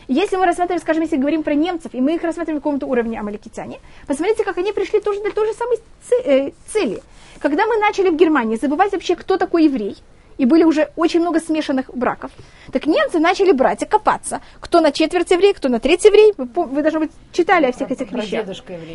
[0.09, 3.17] Если мы рассматриваем, скажем, если говорим про немцев, и мы их рассматриваем в каком-то уровне
[3.17, 5.79] амаликитяне, посмотрите, как они пришли тоже для той же самой
[6.25, 7.01] э, цели.
[7.39, 9.95] Когда мы начали в Германии забывать вообще, кто такой еврей,
[10.37, 12.31] и были уже очень много смешанных браков,
[12.73, 16.33] так немцы начали брать и копаться, кто на четверть еврей, кто на треть еврей.
[16.35, 18.45] Вы, вы должны быть, читали о всех этих вещах.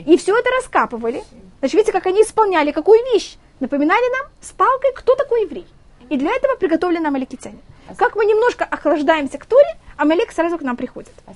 [0.07, 1.23] И все это раскапывали.
[1.61, 3.37] Значит, видите, как они исполняли какую вещь?
[3.61, 5.67] Напоминали нам с палкой, кто такой еврей.
[6.11, 7.59] И для этого приготовлены амаликитяне.
[7.97, 11.12] Как мы немножко охлаждаемся к Торе, Амалек сразу к нам приходит.
[11.27, 11.33] А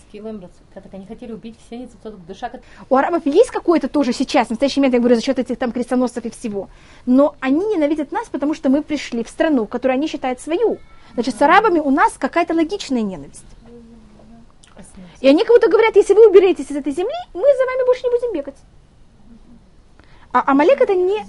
[0.74, 1.88] как они хотели убить все
[2.26, 2.50] душа...
[2.88, 5.72] У арабов есть какое-то тоже сейчас, в настоящий момент, я говорю, за счет этих там
[5.72, 6.68] крестоносцев и всего.
[7.04, 10.78] Но они ненавидят нас, потому что мы пришли в страну, которую они считают свою.
[11.14, 13.44] Значит, с арабами у нас какая-то логичная ненависть.
[15.20, 18.10] И они кому-то говорят, если вы уберетесь из этой земли, мы за вами больше не
[18.10, 18.56] будем бегать.
[20.32, 21.24] А Амалек это не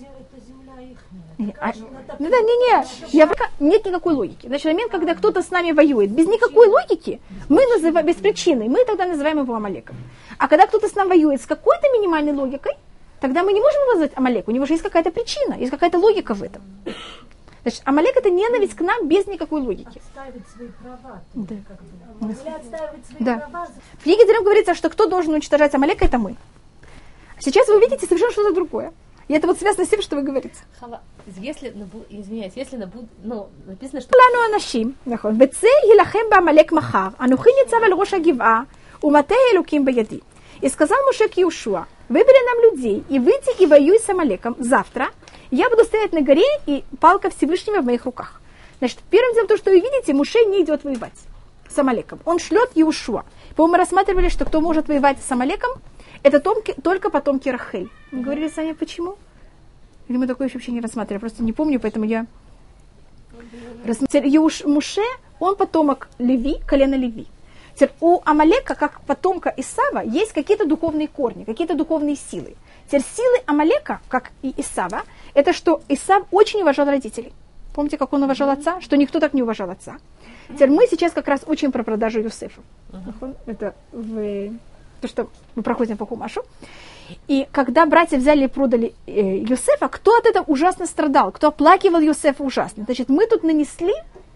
[1.60, 1.72] а,
[2.20, 4.48] ну да, не-не, я, нет никакой логики.
[4.48, 8.84] Значит, момент, когда кто-то с нами воюет, без никакой логики, мы называем, без причины, мы
[8.86, 9.96] тогда называем его Амалеком.
[10.40, 12.74] А когда кто-то с нами воюет с какой-то минимальной логикой,
[13.20, 16.00] тогда мы не можем его назвать Амалек, у него же есть какая-то причина, есть какая-то
[16.00, 16.64] логика в этом.
[17.62, 20.00] Значит, Амалек это ненависть к нам без никакой логики.
[20.00, 21.22] Отстаивать свои права.
[21.34, 21.56] Да.
[21.68, 22.32] Как бы.
[22.32, 23.38] отстаивать свои да.
[23.40, 23.68] права.
[24.00, 26.36] В книге говорится, что кто должен уничтожать Амалека, это мы.
[27.40, 28.94] Сейчас вы видите совершенно что-то другое.
[29.29, 30.57] И это вот связано с тем, что вы говорите.
[30.79, 31.01] Хава,
[31.39, 31.75] если,
[32.11, 32.77] извиняюсь, если
[33.23, 34.11] ну, написано, что...
[34.17, 38.63] לנו אנשים, נכון, וצא יילחם בעמלק מחר, אנוכי ניצב על ראש הגבעה,
[39.05, 40.21] ומטה אלוקים בידי.
[40.61, 44.55] И сказал Муше к Иушуа, выбери нам людей и выйти и воюй с Амалеком.
[44.61, 45.09] Завтра
[45.51, 48.41] я буду стоять на горе, и палка Всевышнего в моих руках.
[48.79, 51.19] Значит, первым делом то, что вы видите, Муше не идет воевать
[51.69, 52.21] с Амалеком.
[52.25, 53.25] Он шлет Иушуа.
[53.57, 55.71] По-моему, мы рассматривали, что кто может воевать с Амалеком,
[56.24, 57.90] это только потомки Рахель.
[58.12, 59.16] Мы говорили с вами, почему?
[60.08, 61.20] Или мы такое еще вообще не рассматривали?
[61.20, 62.26] Просто не помню, поэтому я...
[64.14, 65.02] Юш Муше,
[65.40, 67.28] он потомок Леви, колена Леви.
[67.76, 72.56] Теперь у Амалека, как потомка Исава, есть какие-то духовные корни, какие-то духовные силы.
[72.88, 75.04] Теперь силы Амалека, как и Исава,
[75.36, 77.34] это что Исав очень уважал родителей.
[77.76, 78.82] Помните, как он уважал отца?
[78.82, 79.98] Что никто так не уважал отца.
[80.50, 82.62] Теперь мы сейчас как раз учим про продажу Юсефа.
[83.46, 84.52] Это в
[85.02, 86.44] то, что мы проходим по Хумашу.
[87.28, 92.00] И когда братья взяли и продали э, Юсефа, кто от этого ужасно страдал, кто оплакивал
[92.00, 92.84] Юсефа ужасно.
[92.84, 93.94] Значит, мы тут нанесли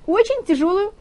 [0.07, 0.93] очень тяжелую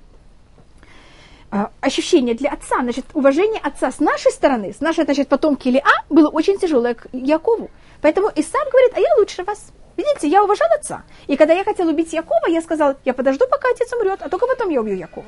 [1.53, 2.81] э, ощущение для отца.
[2.81, 7.07] Значит, уважение отца с нашей стороны, с нашей, значит, потомки Илиа, было очень тяжелое к
[7.13, 7.71] Якову.
[8.03, 9.73] Поэтому Исаак говорит, а я лучше вас.
[9.97, 11.03] Видите, я уважал отца.
[11.27, 14.47] И когда я хотел убить Якова, я сказал, я подожду, пока отец умрет, а только
[14.47, 15.27] потом я убью Якова.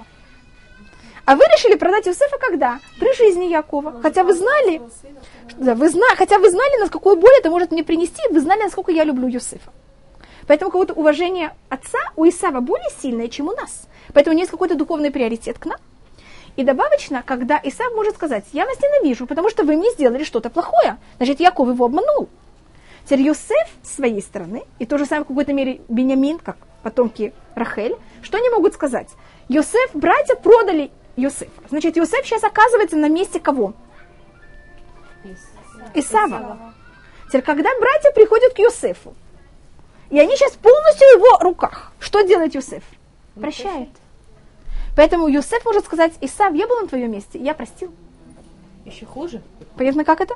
[1.24, 2.80] А вы решили продать Иосифа когда?
[2.98, 4.00] При жизни Якова.
[4.02, 4.82] Хотя вы знали,
[5.56, 8.62] да, вы зна, хотя вы знали, на какую боль это может мне принести, вы знали,
[8.62, 9.72] насколько я люблю Иосифа.
[10.48, 13.86] Поэтому какое-то уважение отца у Исава более сильное, чем у нас.
[14.12, 15.78] Поэтому у него есть какой-то духовный приоритет к нам.
[16.56, 20.50] И добавочно, когда Исав может сказать, я вас ненавижу, потому что вы мне сделали что-то
[20.50, 20.98] плохое.
[21.16, 22.28] Значит, Яков его обманул.
[23.04, 27.32] Теперь Йосеф с своей стороны, и то же самое в какой-то мере Бениамин, как потомки
[27.54, 29.08] Рахель, что они могут сказать?
[29.48, 31.48] Йосеф, братья продали Йосеф.
[31.68, 33.74] Значит, Йосеф сейчас оказывается на месте кого?
[35.94, 36.74] Исава.
[37.28, 39.14] Теперь, когда братья приходят к Йосефу,
[40.10, 42.82] и они сейчас полностью в его руках, что делает Йосеф?
[43.34, 43.88] Прощает.
[44.94, 47.92] Поэтому Йосеф может сказать, Исав, я был на твоем месте, я простил.
[48.84, 49.40] Еще хуже.
[49.76, 50.34] Понятно, как это?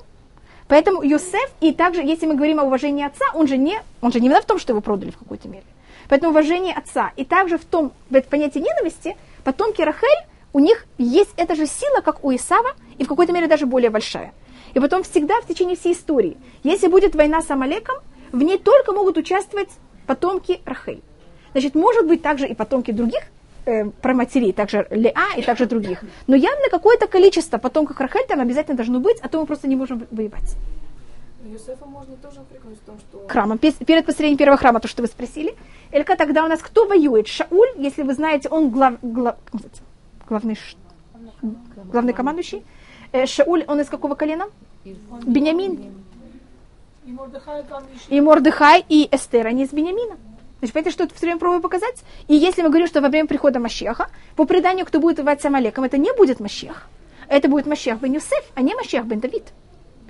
[0.68, 4.20] Поэтому Йосеф, и также, если мы говорим о уважении отца, он же не, он же
[4.20, 5.64] не в том, что его продали в какой-то мере.
[6.08, 10.26] Поэтому уважение отца, и также в том, в понятии ненависти, потомки Рахель,
[10.56, 13.90] у них есть эта же сила, как у Исава, и в какой-то мере даже более
[13.90, 14.32] большая.
[14.72, 17.96] И потом всегда в течение всей истории, если будет война с Амалеком,
[18.32, 19.68] в ней только могут участвовать
[20.06, 21.02] потомки Рахель.
[21.52, 23.20] Значит, может быть также и потомки других
[23.66, 26.02] э, проматерей, также Леа и также других.
[26.26, 29.76] Но явно какое-то количество потомков Рахель там обязательно должно быть, а то мы просто не
[29.76, 30.56] можем воевать.
[31.44, 33.28] Юсефа можно тоже упрекнуть в том, что...
[33.28, 33.58] Храмом.
[33.58, 35.54] Перед построением первого храма, то, что вы спросили.
[35.92, 37.28] Элька, тогда у нас кто воюет?
[37.28, 39.36] Шауль, если вы знаете, он глав, глав,
[40.28, 40.58] главный,
[41.90, 42.64] главный командующий.
[43.12, 44.46] Э, Шауль, он из какого колена?
[44.84, 45.94] Бениамин.
[48.08, 50.16] И Мордыхай, и Эстер, они из Бениамина.
[50.58, 52.02] Значит, понимаете, что это все время пробую показать?
[52.28, 55.44] И если мы говорим, что во время прихода Машеха, по преданию, кто будет воевать с
[55.44, 56.88] Амалеком, это не будет Машех.
[57.28, 59.44] Это будет Машех бен Юсеф, а не Машех бен Давид.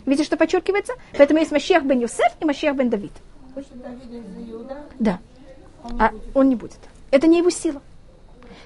[0.06, 0.94] Видите, что подчеркивается?
[1.16, 3.12] Поэтому есть Машех бен Юсеф и Машех бен Давид.
[4.98, 5.18] Да.
[5.98, 6.78] А он не будет.
[7.10, 7.82] Это не его сила.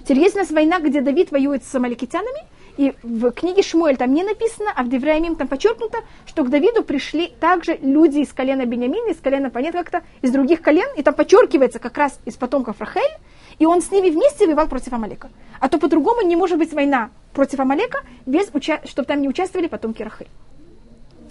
[0.05, 2.43] Теперь есть у нас война, где Давид воюет с амаликитянами,
[2.81, 6.83] И в книге Шмуэль там не написано, а в Девраимим там подчеркнуто, что к Давиду
[6.83, 11.13] пришли также люди из колена Бениамина, из колена, понятно, как-то из других колен, и там
[11.13, 13.19] подчеркивается как раз из потомков Рахель,
[13.59, 15.29] и он с ними вместе воевал против Амалека.
[15.59, 19.67] А то по-другому не может быть война против Амалека, без уча- чтобы там не участвовали
[19.67, 20.29] потомки Рахель.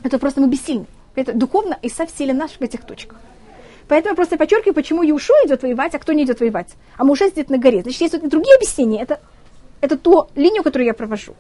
[0.03, 0.85] Это просто мы бессильны.
[1.15, 3.17] Это духовно и силен наш в этих точках.
[3.89, 6.75] Поэтому я просто подчеркиваю, почему Юшо идет воевать, а кто не идет воевать.
[6.95, 7.81] А Муше сидит на горе.
[7.81, 9.01] Значит, есть и другие объяснения.
[9.01, 9.19] Это,
[9.81, 11.33] это ту линию, которую я провожу.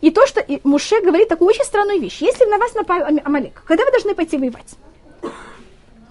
[0.00, 2.20] И то, что и Муше говорит такую очень странную вещь.
[2.20, 4.74] Если на вас напал Амалек, когда вы должны пойти воевать?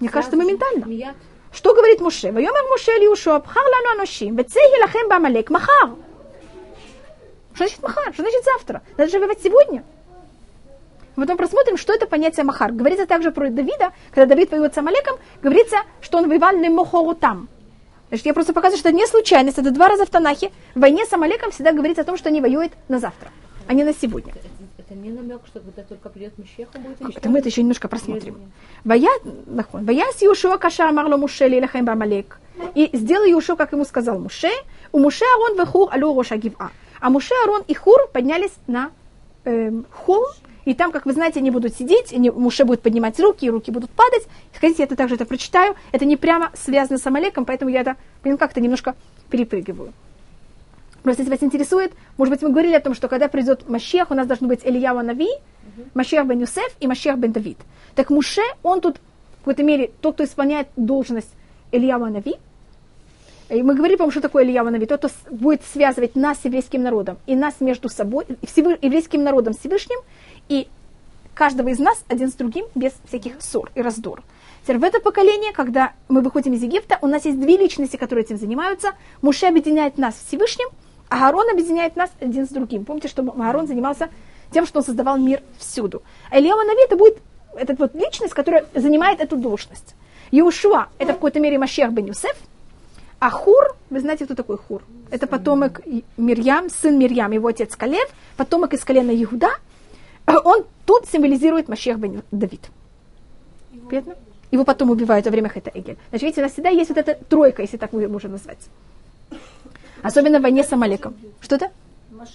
[0.00, 1.14] Мне кажется, моментально.
[1.52, 2.32] Что говорит Муше?
[2.32, 5.90] Вайомер Муше Лиушо, бхар лану аношим, вецехи лахем бамалек, махар.
[7.52, 8.14] Что значит махар?
[8.14, 8.82] Что значит завтра?
[8.96, 9.84] Надо же воевать сегодня.
[11.16, 12.72] Потом просмотрим, что это понятие махар.
[12.72, 17.48] Говорится также про Давида, когда Давид воюет с Амалеком, говорится, что он воевал на там.
[18.08, 20.50] Значит, я просто показываю, что это не случайность, это два раза в Танахе.
[20.74, 23.30] В войне с Амалеком всегда говорится о том, что они воюют на завтра,
[23.66, 24.32] а не на сегодня.
[24.32, 24.48] Это,
[24.78, 27.88] это не намек, что когда только придет Мещех, он будет Это мы это еще немножко
[27.88, 28.52] просмотрим.
[28.84, 29.10] Вая,
[29.46, 32.38] нахон, Ваяс Юшуа Каша Марло Муше Лилахем Бамалек.
[32.74, 34.50] И сделал Юшуа, как ему сказал Муше,
[34.92, 36.70] у Муше Арон Вехур Алу Роша Гива.
[37.00, 38.90] А Муше Арон и Хур поднялись на
[39.44, 40.24] эм, холм,
[40.64, 43.70] и там, как вы знаете, они будут сидеть, они, Муше будет поднимать руки, и руки
[43.70, 44.26] будут падать.
[44.52, 45.74] Хотите, я это также это прочитаю.
[45.92, 48.94] Это не прямо связано с Амалеком, поэтому я это блин, как-то немножко
[49.30, 49.92] перепрыгиваю.
[51.02, 54.14] Просто если вас интересует, может быть, мы говорили о том, что когда придет Машех, у
[54.14, 55.28] нас должны быть Ильява Нави,
[55.92, 57.58] Машех бен Юсеф и Машех бен Давид.
[57.94, 61.28] Так Муше, он тут, в какой-то мере, тот, кто исполняет должность
[61.72, 62.36] Ильява Нави,
[63.50, 66.82] и мы говорили, по-моему, что такое Илья Нави, тот, кто будет связывать нас с еврейским
[66.82, 70.00] народом и нас между собой, и еврейским народом с Всевышним,
[70.48, 70.68] и
[71.34, 74.22] каждого из нас один с другим без всяких ссор и раздор.
[74.62, 78.24] Теперь в это поколение, когда мы выходим из Египта, у нас есть две личности, которые
[78.24, 78.92] этим занимаются.
[79.20, 80.68] Муше объединяет нас с Всевышним,
[81.10, 82.84] а Аарон объединяет нас один с другим.
[82.84, 84.08] Помните, что Аарон занимался
[84.52, 86.02] тем, что он создавал мир всюду.
[86.30, 87.18] А Илья Нави это будет
[87.56, 89.94] эта вот личность, которая занимает эту должность.
[90.30, 92.36] Иушуа– это в какой-то мере Машех бен Юсеф,
[93.18, 94.82] а Хур, вы знаете, кто такой Хур?
[95.10, 95.80] Это потомок
[96.16, 99.50] Мирьям, сын Мирьям, его отец Калев, потомок из колена Иуда.
[100.26, 102.70] Он тут символизирует Машех бен Давид.
[103.88, 104.14] Понятно?
[104.50, 105.96] Его потом убивают во время Хэта Эгель.
[106.10, 108.58] Значит, видите, у нас всегда есть вот эта тройка, если так можем назвать.
[110.02, 111.16] Особенно в войне с Амалеком.
[111.40, 111.70] Что-то?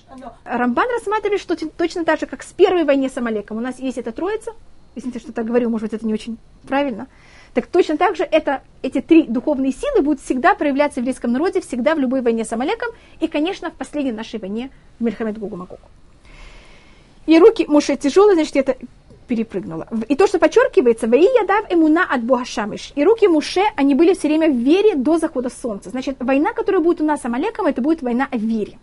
[0.10, 3.58] Оно- Рамбан рассматривает, что точно так же, как с первой войне с Амалеком.
[3.58, 4.52] У нас есть эта троица.
[4.96, 7.08] Извините, что так говорю, может быть, это не очень правильно.
[7.54, 11.62] Так точно так же это, эти три духовные силы будут всегда проявляться в еврейском народе,
[11.62, 15.56] всегда в любой войне с Амалеком и, конечно, в последней нашей войне в Мельхамед Гогу
[15.56, 15.82] Магогу.
[17.30, 18.76] И руки Муше тяжелые, значит, это
[19.28, 19.88] перепрыгнула.
[20.08, 22.92] И то, что подчеркивается, «Ваи ядав эмуна от Бога Шамиш».
[22.96, 25.92] И руки Муше, они были все время в вере до захода солнца.
[25.92, 28.80] Значит, война, которая будет у нас с Амалеком, это будет война о вере.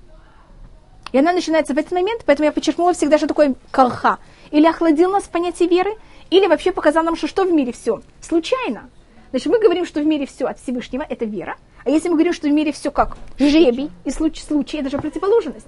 [1.11, 4.19] И она начинается в этот момент, поэтому я подчеркнула всегда, что такое колха.
[4.53, 5.97] Или охладил нас понятие веры,
[6.31, 8.01] или вообще показал нам, что что в мире все.
[8.21, 8.91] Случайно.
[9.31, 11.57] Значит, мы говорим, что в мире все от Всевышнего, это вера.
[11.85, 14.99] А если мы говорим, что в мире все как жребий и случай, случай это же
[14.99, 15.67] противоположность.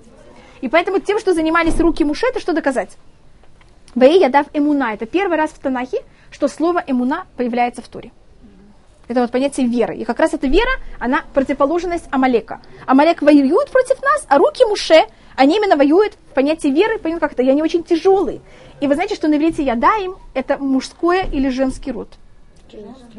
[0.61, 2.97] И поэтому тем, что занимались руки Муше, это что доказать?
[3.95, 4.95] Ваи ядав эмуна.
[4.95, 8.11] Это первый раз в Танахе, что слово эмуна появляется в Торе.
[9.09, 9.97] Это вот понятие веры.
[9.97, 12.61] И как раз эта вера, она противоположность Амалека.
[12.87, 17.43] Амалек воюет против нас, а руки Муше, они именно воюют в понятии веры, понятно как-то,
[17.43, 18.41] и они очень тяжелые.
[18.81, 22.09] И вы знаете, что на иврите ядаим– это мужское или женский род?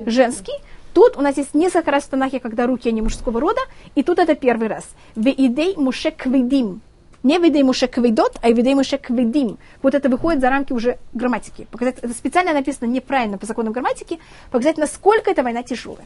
[0.06, 0.54] Женский.
[0.94, 3.62] Тут у нас есть несколько раз в Танахе, когда руки, они мужского рода,
[3.96, 4.88] и тут это первый раз.
[5.16, 6.82] Веидей муше кведим.
[7.24, 9.58] Не видей муше кведот, а видей муше кведим.
[9.82, 11.68] Вот это выходит за рамки уже грамматики.
[11.72, 14.20] Показать, это специально написано неправильно по законам грамматики,
[14.52, 16.06] показать, насколько эта война тяжелая.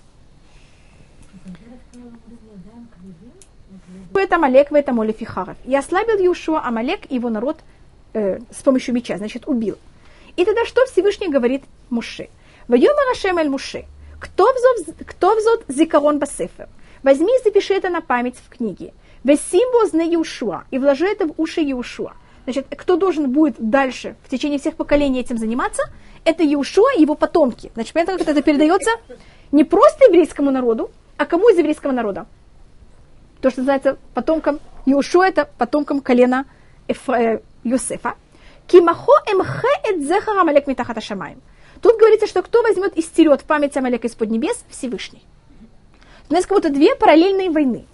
[4.15, 5.57] Это Амалек, в этом Оле Фихаров.
[5.65, 7.57] И ослабил Юшуа Амалек и его народ
[8.13, 9.77] э, с помощью меча, значит, убил.
[10.37, 12.29] И тогда что Всевышний говорит Муше?
[12.67, 13.85] Вайома Рашем эль Муше.
[14.19, 16.69] Кто взот, кто взот зикарон басефер?
[17.03, 18.93] Возьми и запиши это на память в книге.
[19.23, 20.63] Весимбо зне Иушуа.
[20.71, 22.13] И вложи это в уши Иушуа.
[22.43, 25.83] Значит, кто должен будет дальше, в течение всех поколений этим заниматься,
[26.25, 27.71] это Иушуа и его потомки.
[27.73, 28.91] Значит, понятно, как это передается
[29.51, 32.25] не просто еврейскому народу, а кому из еврейского народа?
[33.43, 36.45] то, что называется потомком Иошуа, это потомком колена
[36.87, 38.15] э, Йосефа.
[38.67, 41.41] Кимахо эмхе эт зехар Амалек митахата шамаем.
[41.81, 45.23] Тут говорится, что кто возьмет и стерет память Амалека из-под небес, Всевышний.
[46.29, 47.85] У нас как будто две параллельные войны.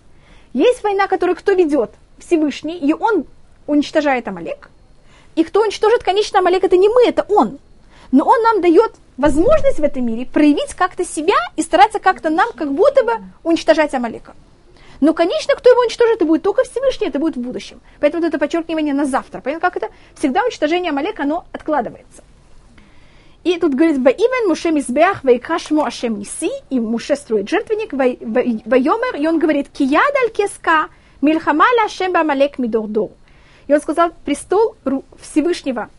[0.54, 1.92] Есть война, которую кто ведет?
[2.18, 3.26] Всевышний, и он
[3.68, 4.70] уничтожает Амалек.
[5.36, 7.60] И кто уничтожит, конечно, Амалек, это не мы, это он.
[8.12, 12.52] Но он нам дает возможность в этом мире проявить как-то себя и стараться как-то нам
[12.54, 14.34] как будто бы уничтожать Амалека.
[15.02, 17.80] Но, конечно, кто его уничтожит, это будет только Всевышний, это будет в будущем.
[18.00, 19.40] Поэтому вот это подчеркивание на завтра.
[19.40, 19.94] Понятно, как это?
[20.16, 22.24] Всегда уничтожение Амалека, оно откладывается.
[23.44, 29.28] И тут говорит, Баивен Муше Мизбеах, Вайкашму Ашем Ниси, и Муше строит жертвенник, Вайомер, и
[29.28, 30.90] он говорит, Кияд аль кеска,
[31.22, 33.12] Мильхамаля Ашем Бамалек Мидордор.
[33.68, 34.76] И он сказал, престол
[35.22, 35.90] Всевышнего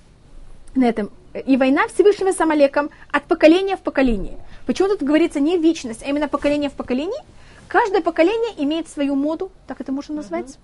[0.75, 1.11] на этом,
[1.47, 4.39] и война Всевышнего с Амалеком от поколения в поколение.
[4.67, 7.21] Почему тут говорится не вечность, а именно поколение в поколении?
[7.69, 10.47] Каждое поколение имеет свою моду, так это можно назвать.
[10.47, 10.59] Uh-huh.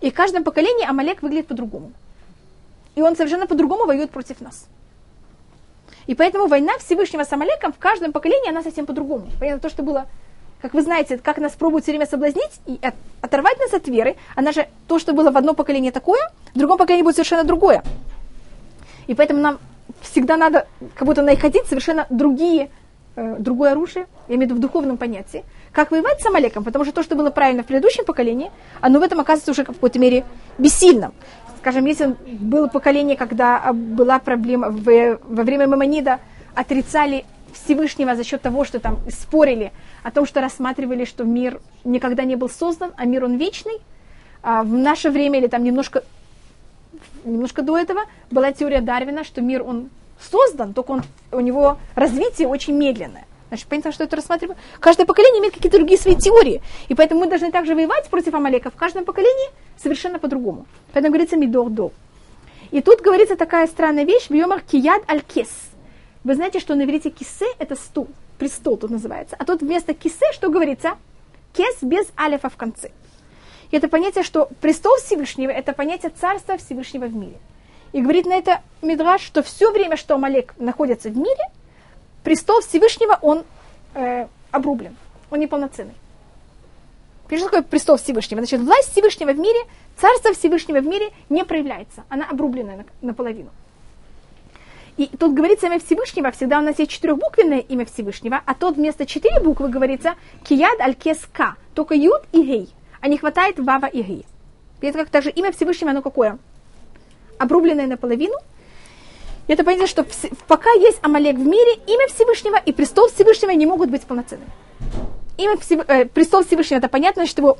[0.00, 1.92] И в каждом поколении Амалек выглядит по-другому.
[2.96, 4.66] И он совершенно по-другому воюет против нас.
[6.08, 9.26] И поэтому война Всевышнего с Амалеком в каждом поколении, она совсем по-другому.
[9.38, 10.06] Понятно, то, что было,
[10.62, 12.80] как вы знаете, как нас пробуют все время соблазнить и
[13.20, 16.20] оторвать нас от веры, она же, то, что было в одном поколении такое,
[16.54, 17.84] в другом поколении будет совершенно другое.
[19.06, 19.58] И поэтому нам
[20.00, 22.70] всегда надо как будто находить совершенно другие,
[23.16, 26.86] э, другое оружие, я имею в виду в духовном понятии, как воевать с Амалеком, потому
[26.86, 28.50] что то, что было правильно в предыдущем поколении,
[28.80, 30.24] оно в этом оказывается уже в какой-то мере
[30.56, 31.12] бессильным.
[31.68, 36.18] Скажем, если было поколение, когда а, была проблема в, во время Мамонида,
[36.54, 42.24] отрицали Всевышнего за счет того, что там спорили о том, что рассматривали, что мир никогда
[42.24, 43.82] не был создан, а мир он вечный.
[44.42, 46.04] А в наше время или там немножко,
[47.26, 48.00] немножко до этого
[48.30, 51.02] была теория Дарвина, что мир он создан, только он,
[51.32, 53.26] у него развитие очень медленное.
[53.48, 54.58] Значит, понятно, что это рассматриваем.
[54.78, 56.60] Каждое поколение имеет какие-то другие свои теории.
[56.88, 60.66] И поэтому мы должны также воевать против Амалека в каждом поколении совершенно по-другому.
[60.92, 61.92] Поэтому говорится мидор до.
[62.70, 65.48] И тут говорится такая странная вещь, йомар кияд аль кес.
[66.24, 69.36] Вы знаете, что на иврите кисе это стул, престол тут называется.
[69.38, 70.98] А тут вместо кисе что говорится?
[71.54, 72.90] Кес без алифа в конце.
[73.70, 77.38] И это понятие, что престол Всевышнего, это понятие царства Всевышнего в мире.
[77.92, 81.50] И говорит на это Мидраш, что все время, что Амалек находится в мире,
[82.28, 83.42] престол Всевышнего, он
[83.94, 84.94] э, обрублен,
[85.30, 85.94] он неполноценный.
[87.26, 88.42] Что такое престол Всевышнего?
[88.42, 89.58] Значит, власть Всевышнего в мире,
[89.96, 92.04] царство Всевышнего в мире не проявляется.
[92.10, 93.48] Она обрублена наполовину.
[94.98, 99.06] И тут говорится имя Всевышнего, всегда у нас есть четырехбуквенное имя Всевышнего, а тут вместо
[99.06, 100.14] четыре буквы говорится
[100.44, 100.96] кияд аль
[101.32, 102.68] ка, только юд и гей,
[103.00, 104.26] а не хватает вава и гей.
[104.82, 106.38] Это как также имя Всевышнего, оно какое?
[107.38, 108.34] Обрубленное наполовину,
[109.52, 110.06] это понятно, что
[110.46, 114.50] пока есть Амалек в мире, имя Всевышнего и престол Всевышнего не могут быть полноценными.
[115.38, 115.88] Имя Всев...
[115.88, 117.58] э, престол Всевышнего, это понятно, что его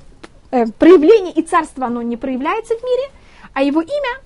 [0.51, 3.11] э, проявление и царство, оно не проявляется в мире,
[3.55, 4.21] а его имя,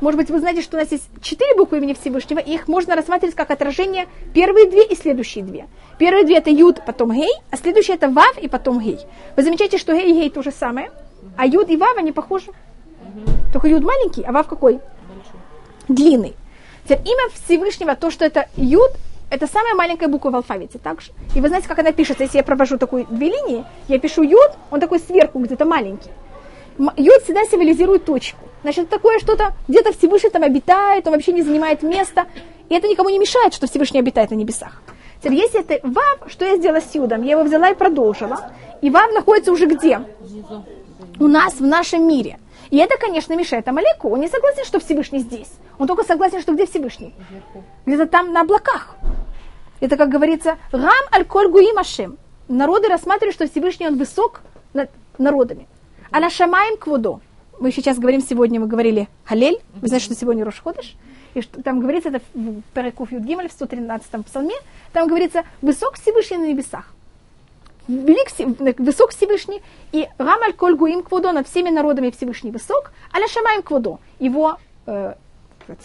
[0.00, 2.96] может быть, вы знаете, что у нас есть четыре буквы имени Всевышнего, и их можно
[2.96, 5.66] рассматривать как отражение первые две и следующие две.
[5.98, 9.00] Первые две это Юд, потом Гей, а следующие это Вав и потом Гей.
[9.36, 10.90] Вы замечаете, что Гей и Гей то же самое,
[11.36, 12.50] а Юд и Вав, они похожи.
[13.52, 14.80] Только Юд маленький, а Вав какой?
[15.88, 16.34] Длинный.
[16.84, 18.90] Теперь имя Всевышнего, то, что это Юд,
[19.30, 21.12] это самая маленькая буква в алфавите, так же.
[21.34, 24.50] И вы знаете, как она пишется, если я провожу такую две линии, я пишу Юд,
[24.70, 26.10] он такой сверху где-то маленький.
[26.96, 28.40] Юд всегда символизирует точку.
[28.62, 32.26] Значит, такое что-то, где-то Всевышний там обитает, он вообще не занимает места.
[32.68, 34.82] И это никому не мешает, что Всевышний обитает на небесах.
[35.22, 37.22] Теперь, если это Вав, что я сделала с Юдом?
[37.22, 38.52] Я его взяла и продолжила.
[38.80, 40.00] И Вав находится уже где?
[41.20, 42.38] У нас, в нашем мире.
[42.72, 44.08] И это, конечно, мешает Амалеку.
[44.08, 45.52] Он не согласен, что Всевышний здесь.
[45.78, 47.14] Он только согласен, что где Всевышний?
[47.84, 48.96] Где-то там на облаках.
[49.80, 52.16] Это, как говорится, Гам аль коль гуим ашем.
[52.48, 54.40] Народы рассматривают, что Всевышний он высок
[54.72, 55.68] над народами.
[56.10, 57.20] А на шамаем квудо.
[57.60, 59.60] Мы сейчас говорим, сегодня мы говорили Халель.
[59.74, 60.96] Вы знаете, что сегодня Рошходыш?
[61.34, 64.54] И что там говорится, это в Перекуф Юдгимель, в 113 псалме,
[64.94, 66.94] там говорится, высок Всевышний на небесах
[67.92, 69.62] велик, высок Всевышний,
[69.92, 75.14] и Рамаль Коль Гуим Кводо над всеми народами Всевышний высок, аля Шамаем Кводо, его э,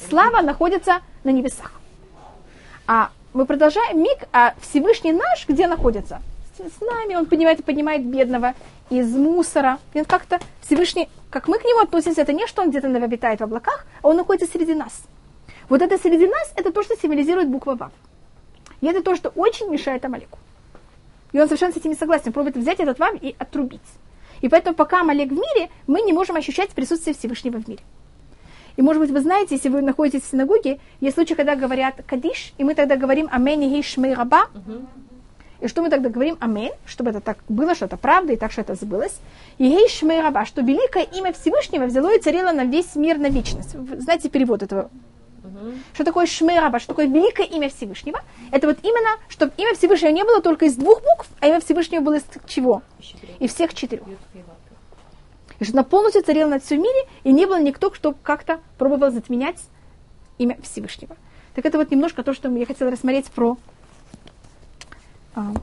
[0.10, 1.72] слава находится на небесах.
[2.88, 6.22] А мы продолжаем миг, а Всевышний наш где находится?
[6.58, 8.56] С нами, он поднимает, поднимает бедного
[8.90, 9.78] из мусора.
[9.94, 13.44] И как-то Всевышний, как мы к нему относимся, это не что он где-то обитает в
[13.44, 15.04] облаках, а он находится среди нас.
[15.70, 17.92] Вот это среди нас, это то, что символизирует буква Вав.
[18.82, 20.40] И это то, что очень мешает Амалику.
[21.32, 23.82] И он совершенно с этим не согласен, пробует взять этот вам и отрубить.
[24.42, 27.82] И поэтому пока Амалек в мире, мы не можем ощущать присутствие Всевышнего в мире.
[28.76, 32.54] И, может быть, вы знаете, если вы находитесь в синагоге, есть случаи, когда говорят «кадиш»,
[32.60, 34.50] и мы тогда говорим «амен и шмей раба».
[35.60, 38.52] И что мы тогда говорим «амен», чтобы это так было, что это правда, и так,
[38.52, 39.18] что это сбылось.
[39.58, 43.30] И «гей шмей раба», что великое имя Всевышнего взяло и царило на весь мир, на
[43.30, 43.74] вечность.
[43.74, 44.92] Вы знаете перевод этого
[45.48, 45.74] Угу.
[45.94, 48.22] Что такое Шмераба, что такое великое имя Всевышнего?
[48.52, 52.02] Это вот именно, чтобы имя Всевышнего не было только из двух букв, а имя Всевышнего
[52.02, 52.82] было из чего?
[53.40, 54.04] Из всех четырех.
[55.60, 59.12] И что она полностью царила над всем мире, и не было никто, кто как-то пробовал
[59.12, 59.58] затменять
[60.38, 61.16] имя Всевышнего.
[61.56, 63.58] Так это вот немножко то, что я хотела рассмотреть про
[65.34, 65.54] а,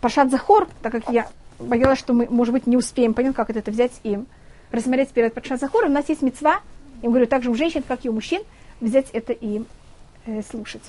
[0.00, 1.28] Пашат Захор, так как я
[1.58, 4.18] боялась, что мы, может быть, не успеем понять, как это взять и
[4.70, 5.90] рассмотреть перед Патшазахором.
[5.90, 6.60] У нас есть мецва,
[7.02, 8.42] я говорю, также у женщин, как и у мужчин,
[8.80, 9.62] взять это и
[10.26, 10.82] э, слушать.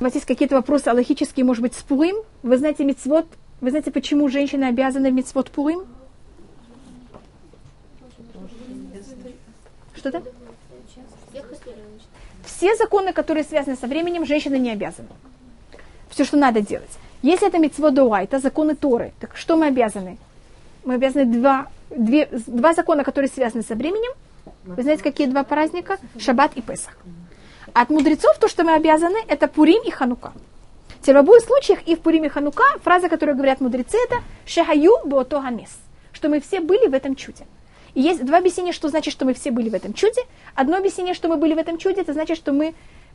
[0.00, 2.16] У вас есть какие-то вопросы аллахические, может быть, с Пурим?
[2.42, 3.26] Вы знаете мецвод?
[3.60, 5.86] Вы знаете, почему женщины обязаны в мецвод Пурим?
[9.94, 10.22] Что-то?
[12.44, 15.08] Все законы, которые связаны со временем, женщины не обязаны.
[16.10, 16.90] Все, что надо делать.
[17.22, 20.18] Если это митцво дуа, это законы Торы, так что мы обязаны?
[20.84, 24.12] Мы обязаны два, две, два закона, которые связаны со временем.
[24.76, 25.98] Вы знаете, какие два праздника?
[26.18, 26.96] Шаббат и Песах.
[27.72, 30.32] От мудрецов то, что мы обязаны, это Пурим и Ханука.
[31.02, 35.40] В обоих случаях и в Пурим и Ханука фраза, которую говорят мудрецы, это «Шахаю буото
[35.40, 35.70] хамес»,
[36.12, 37.46] что мы все были в этом чуде.
[37.94, 40.20] И есть два объяснения, что значит, что мы все были в этом чуде.
[40.54, 42.74] Одно объяснение, что мы были в этом чуде, это значит, что мы,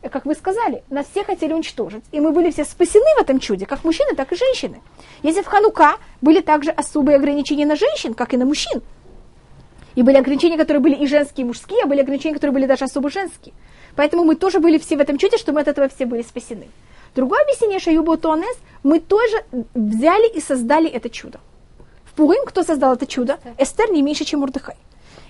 [0.10, 2.04] как вы сказали, нас все хотели уничтожить.
[2.12, 4.82] И мы были все спасены в этом чуде, как мужчины, так и женщины.
[5.22, 8.82] Если в Ханука были также особые ограничения на женщин, как и на мужчин.
[9.96, 12.86] И были ограничения, которые были и женские, и мужские, а были ограничения, которые были даже
[12.86, 13.54] особо женские.
[13.96, 16.68] Поэтому мы тоже были все в этом чуде, что мы от этого все были спасены.
[17.16, 21.40] Другое объяснение Шаюбу Туанес, мы тоже взяли и создали это чудо.
[22.06, 23.40] В Пурим кто создал это чудо?
[23.60, 24.76] Эстер не меньше, чем Мурдыхай.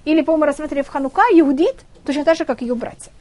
[0.05, 3.11] Или, по-моему, рассмотрели в Ханука, Иудит, точно так же, как ее братья.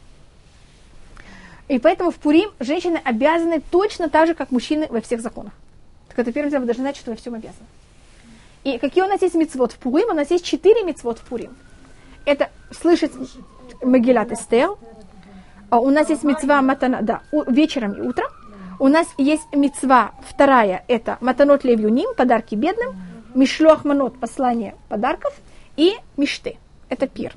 [1.69, 5.53] И поэтому в Пурим женщины обязаны точно так же, как мужчины во всех законах.
[6.09, 7.67] Так это первым делом вы должны знать, что во всем обязаны.
[8.65, 10.11] И какие у нас есть мецвод в Пурим?
[10.11, 11.57] У нас есть четыре мецвод в Пурим.
[12.25, 13.13] Это слышать
[13.83, 14.77] Магилат Эстер.
[15.71, 18.31] А у нас есть мецва Матана, да, вечером и утром.
[18.79, 22.95] У нас есть мецва вторая, это Матанот Левюним, подарки бедным.
[23.35, 25.35] Мишлох Манот, послание подарков.
[25.77, 26.59] И Мишты,
[26.89, 27.35] это пир.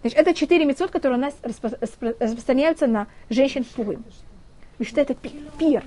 [0.00, 4.04] Значит, это четыре мецвод, которые у нас распространяются на женщин в Пурим.
[4.78, 5.84] Мишты это пир.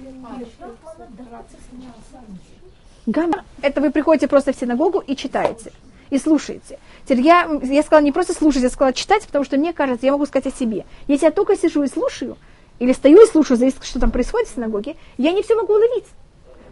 [3.06, 5.72] Гамма, это вы приходите просто в синагогу и читаете,
[6.12, 6.78] и слушаете.
[7.06, 10.12] Теперь я, я сказала не просто слушать, я сказала читать, потому что мне кажется, я
[10.12, 10.86] могу сказать о себе.
[11.08, 12.38] Если я только сижу и слушаю,
[12.80, 16.06] или стою и слушаю, зависит, что там происходит в синагоге, я не все могу уловить.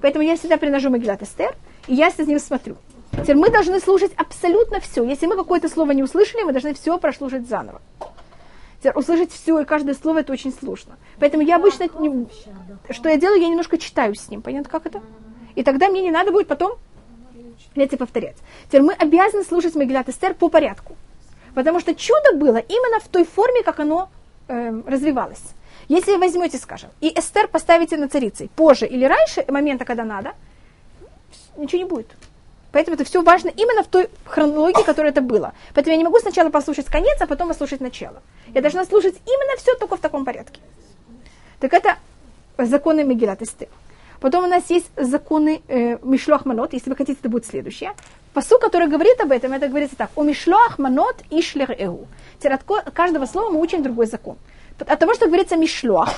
[0.01, 1.55] Поэтому я всегда приношу Магилат Эстер,
[1.87, 2.77] и я с ним смотрю.
[3.11, 5.03] Теперь мы должны слушать абсолютно все.
[5.03, 7.81] Если мы какое-то слово не услышали, мы должны все прослушать заново.
[8.79, 10.97] Теперь услышать все и каждое слово это очень сложно.
[11.19, 12.27] Поэтому я обычно, не,
[12.91, 14.41] что я делаю, я немножко читаю с ним.
[14.41, 15.01] Понятно, как это?
[15.59, 16.77] И тогда мне не надо будет потом
[17.75, 18.37] эти повторять.
[18.67, 20.95] Теперь мы обязаны слушать Мегилат Эстер по порядку.
[21.53, 24.09] Потому что чудо было именно в той форме, как оно
[24.47, 25.41] э, развивалось.
[25.89, 30.31] Если возьмете, скажем, и Эстер поставите на царицей позже или раньше момента, когда надо,
[31.57, 32.07] ничего не будет.
[32.71, 35.53] Поэтому это все важно именно в той хронологии, которая это было.
[35.73, 38.21] Поэтому я не могу сначала послушать конец, а потом послушать начало.
[38.55, 40.61] Я должна слушать именно все только в таком порядке.
[41.59, 41.97] Так это
[42.57, 43.67] законы Мегилат Эстер.
[44.19, 46.41] Потом у нас есть законы э, Мишлох
[46.71, 47.93] если вы хотите, это будет следующее.
[48.33, 50.11] Посу, который говорит об этом, это говорится так.
[50.15, 52.07] У Мишлох Манот и Шлер Эу.
[52.43, 52.63] От
[52.93, 54.37] каждого слова мы учим другой закон.
[54.79, 56.09] От того, что говорится Мишлох.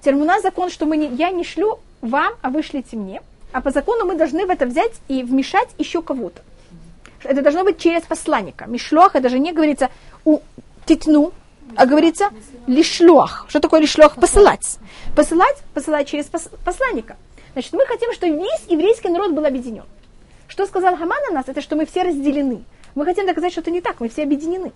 [0.00, 3.22] Теперь у нас закон, что мы не, я не шлю вам, а вы шлите мне.
[3.52, 6.42] А по закону мы должны в это взять и вмешать еще кого-то.
[7.22, 8.66] Это должно быть через посланника.
[8.66, 9.90] Мишлох, это же не говорится
[10.24, 10.40] у
[10.86, 11.32] титну,
[11.76, 12.30] а говорится
[12.66, 13.46] лишлох.
[13.48, 14.14] Что такое лишлох?
[14.14, 14.78] Посылать.
[15.14, 16.26] Посылать, посылать через
[16.64, 17.16] посланника.
[17.52, 19.84] Значит, мы хотим, чтобы весь еврейский народ был объединен.
[20.48, 22.64] Что сказал Хаман на нас, это что мы все разделены.
[22.94, 24.72] Мы хотим доказать, что это не так, мы все объединены.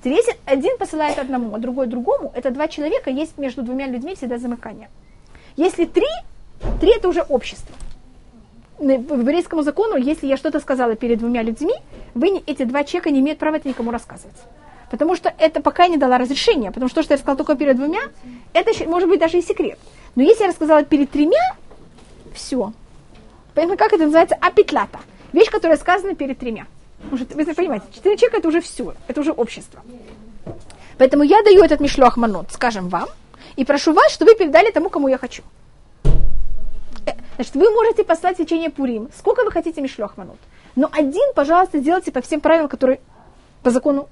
[0.00, 4.14] Теперь, если один посылает одному, а другой другому, это два человека, есть между двумя людьми
[4.14, 4.88] всегда замыкание.
[5.56, 6.06] Если три,
[6.80, 7.74] три это уже общество.
[8.78, 11.74] В еврейскому закону, если я что-то сказала перед двумя людьми,
[12.14, 14.36] вы, эти два человека не имеют права это никому рассказывать.
[14.90, 17.56] Потому что это пока я не дала разрешения, потому что то, что я сказала только
[17.56, 18.00] перед двумя,
[18.52, 19.78] это может быть даже и секрет.
[20.14, 21.56] Но если я рассказала перед тремя,
[22.36, 22.72] все.
[23.54, 24.36] Поэтому как это называется?
[24.40, 25.00] Апетлята.
[25.32, 26.66] Вещь, которая сказана перед тремя.
[27.10, 29.80] Может, вы понимаете, четыре человека это уже все, это уже общество.
[30.98, 33.08] Поэтому я даю этот мишлох манот, скажем вам,
[33.56, 35.42] и прошу вас, чтобы вы передали тому, кому я хочу.
[37.06, 40.38] Э, значит, вы можете послать течение Пурим, сколько вы хотите мишлох манот.
[40.74, 43.00] Но один, пожалуйста, сделайте по всем правилам, которые
[43.62, 44.08] по закону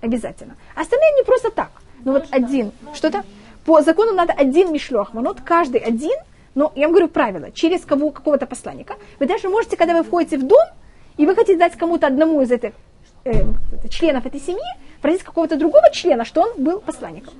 [0.00, 0.56] обязательно.
[0.74, 1.70] Остальные не просто так.
[2.04, 3.24] Ну вот один, что-то.
[3.64, 6.16] По закону надо один мишлох манот, каждый один–
[6.56, 8.96] но я вам говорю правило, через кого, какого-то посланника.
[9.20, 10.66] Вы даже можете, когда вы входите в дом,
[11.18, 12.72] и вы хотите дать кому-то одному из этих
[13.24, 13.42] э,
[13.90, 14.64] членов этой семьи,
[15.02, 17.34] просить какого-то другого члена, что он был посланником.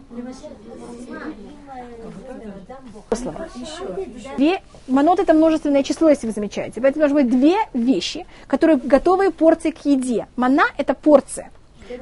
[4.37, 6.83] Две, манот это множественное число, если вы замечаете.
[6.83, 10.27] Поэтому должны быть две вещи, которые готовые порции к еде.
[10.37, 11.51] Мана это порция.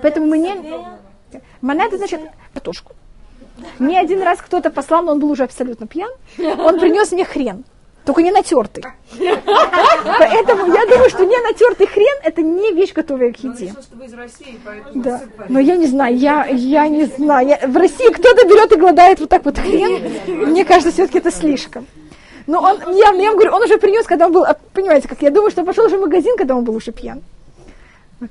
[0.03, 0.53] Поэтому мы не...
[1.61, 2.21] Мана это значит
[2.53, 2.93] картошку.
[3.79, 6.11] Не один раз кто-то послал, но он был уже абсолютно пьян.
[6.39, 7.65] Он принес мне хрен.
[8.05, 8.85] только не натертый.
[10.19, 13.67] Поэтому я думаю, что не натертый хрен это не вещь, готовая к Но еде.
[13.67, 17.49] решил, что вы из России, поэтому Да, но я не знаю, я, я не знаю.
[17.49, 20.03] Я- в России кто-то берет и гладает вот так вот хрен.
[20.27, 21.87] Мне кажется, все-таки это слишком.
[22.47, 25.23] Но он, я, я вам говорю, он уже принес, когда он был, а, понимаете, как
[25.23, 27.23] я думаю, что пошел уже в магазин, когда он был уже пьян.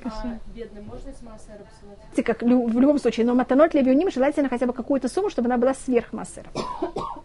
[0.04, 1.98] А бедным можно из массера посылать?
[2.12, 5.58] Знаете, как в любом случае, но матанот лебионим желательно хотя бы какую-то сумму, чтобы она
[5.58, 6.46] была сверх массера.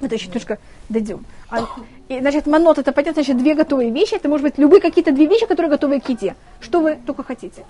[0.00, 1.24] Это еще немножко дойдем.
[1.50, 1.66] А,
[2.08, 4.14] и, значит, манот это понятно, значит, две готовые вещи.
[4.14, 6.36] Это может быть любые какие-то две вещи, которые готовы к еде.
[6.60, 7.64] Что вы только хотите.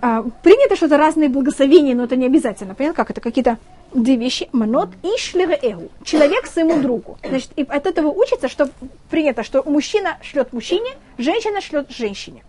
[0.00, 2.74] А, принято что-то разные благословения, но это не обязательно.
[2.74, 3.20] Понятно, как это?
[3.20, 3.58] Какие-то
[3.94, 4.48] две вещи.
[4.52, 5.90] Манот и шлереэгу.
[6.04, 7.18] Человек своему другу.
[7.26, 8.68] Значит, и от этого учится, что
[9.10, 12.42] принято, что мужчина шлет мужчине, женщина шлет женщине.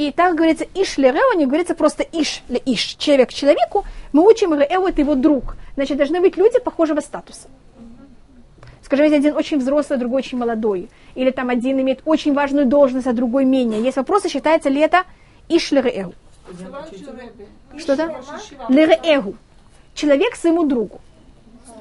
[0.00, 3.84] И так говорится иш лерео, не говорится просто иш ле иш, человек человеку.
[4.14, 5.56] Мы учим рео, это его друг.
[5.74, 7.48] Значит, должны быть люди похожего статуса.
[8.82, 10.88] Скажем, если один очень взрослый, другой очень молодой.
[11.14, 13.82] Или там один имеет очень важную должность, а другой менее.
[13.82, 15.04] Есть вопросы, считается ли это
[15.50, 16.12] иш лерео.
[17.76, 18.22] Что-то?
[18.70, 19.34] Лереэгу.
[19.92, 21.02] Человек своему другу.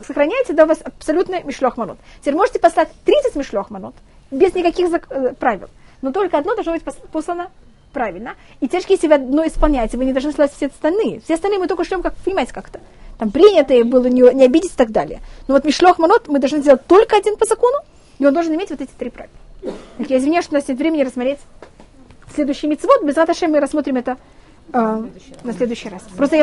[0.06, 1.98] Сохраняйте до вас абсолютно мишлох манот.
[2.20, 3.96] Теперь можете послать 30 мишлох манот,
[4.30, 5.70] без никаких э, правил.
[6.02, 7.50] Но только одно должно быть пос- послано
[7.94, 8.36] правильно.
[8.60, 11.22] И если вы одно исполняете, вы не должны слать все остальные.
[11.22, 12.80] Все остальные мы только шлем, как, понимаете, как-то.
[13.18, 15.20] Там принятые было, не, не обидеть и так далее.
[15.48, 17.78] Но вот мишлох манот мы должны сделать только один по закону,
[18.18, 19.36] и он должен иметь вот эти три правила.
[20.00, 21.40] Я извиняюсь, что у нас нет времени рассмотреть
[22.34, 23.04] следующий мицвод.
[23.04, 24.18] Без Раташем мы рассмотрим это
[24.72, 25.04] э,
[25.44, 26.04] на следующий раз.
[26.16, 26.38] Просто я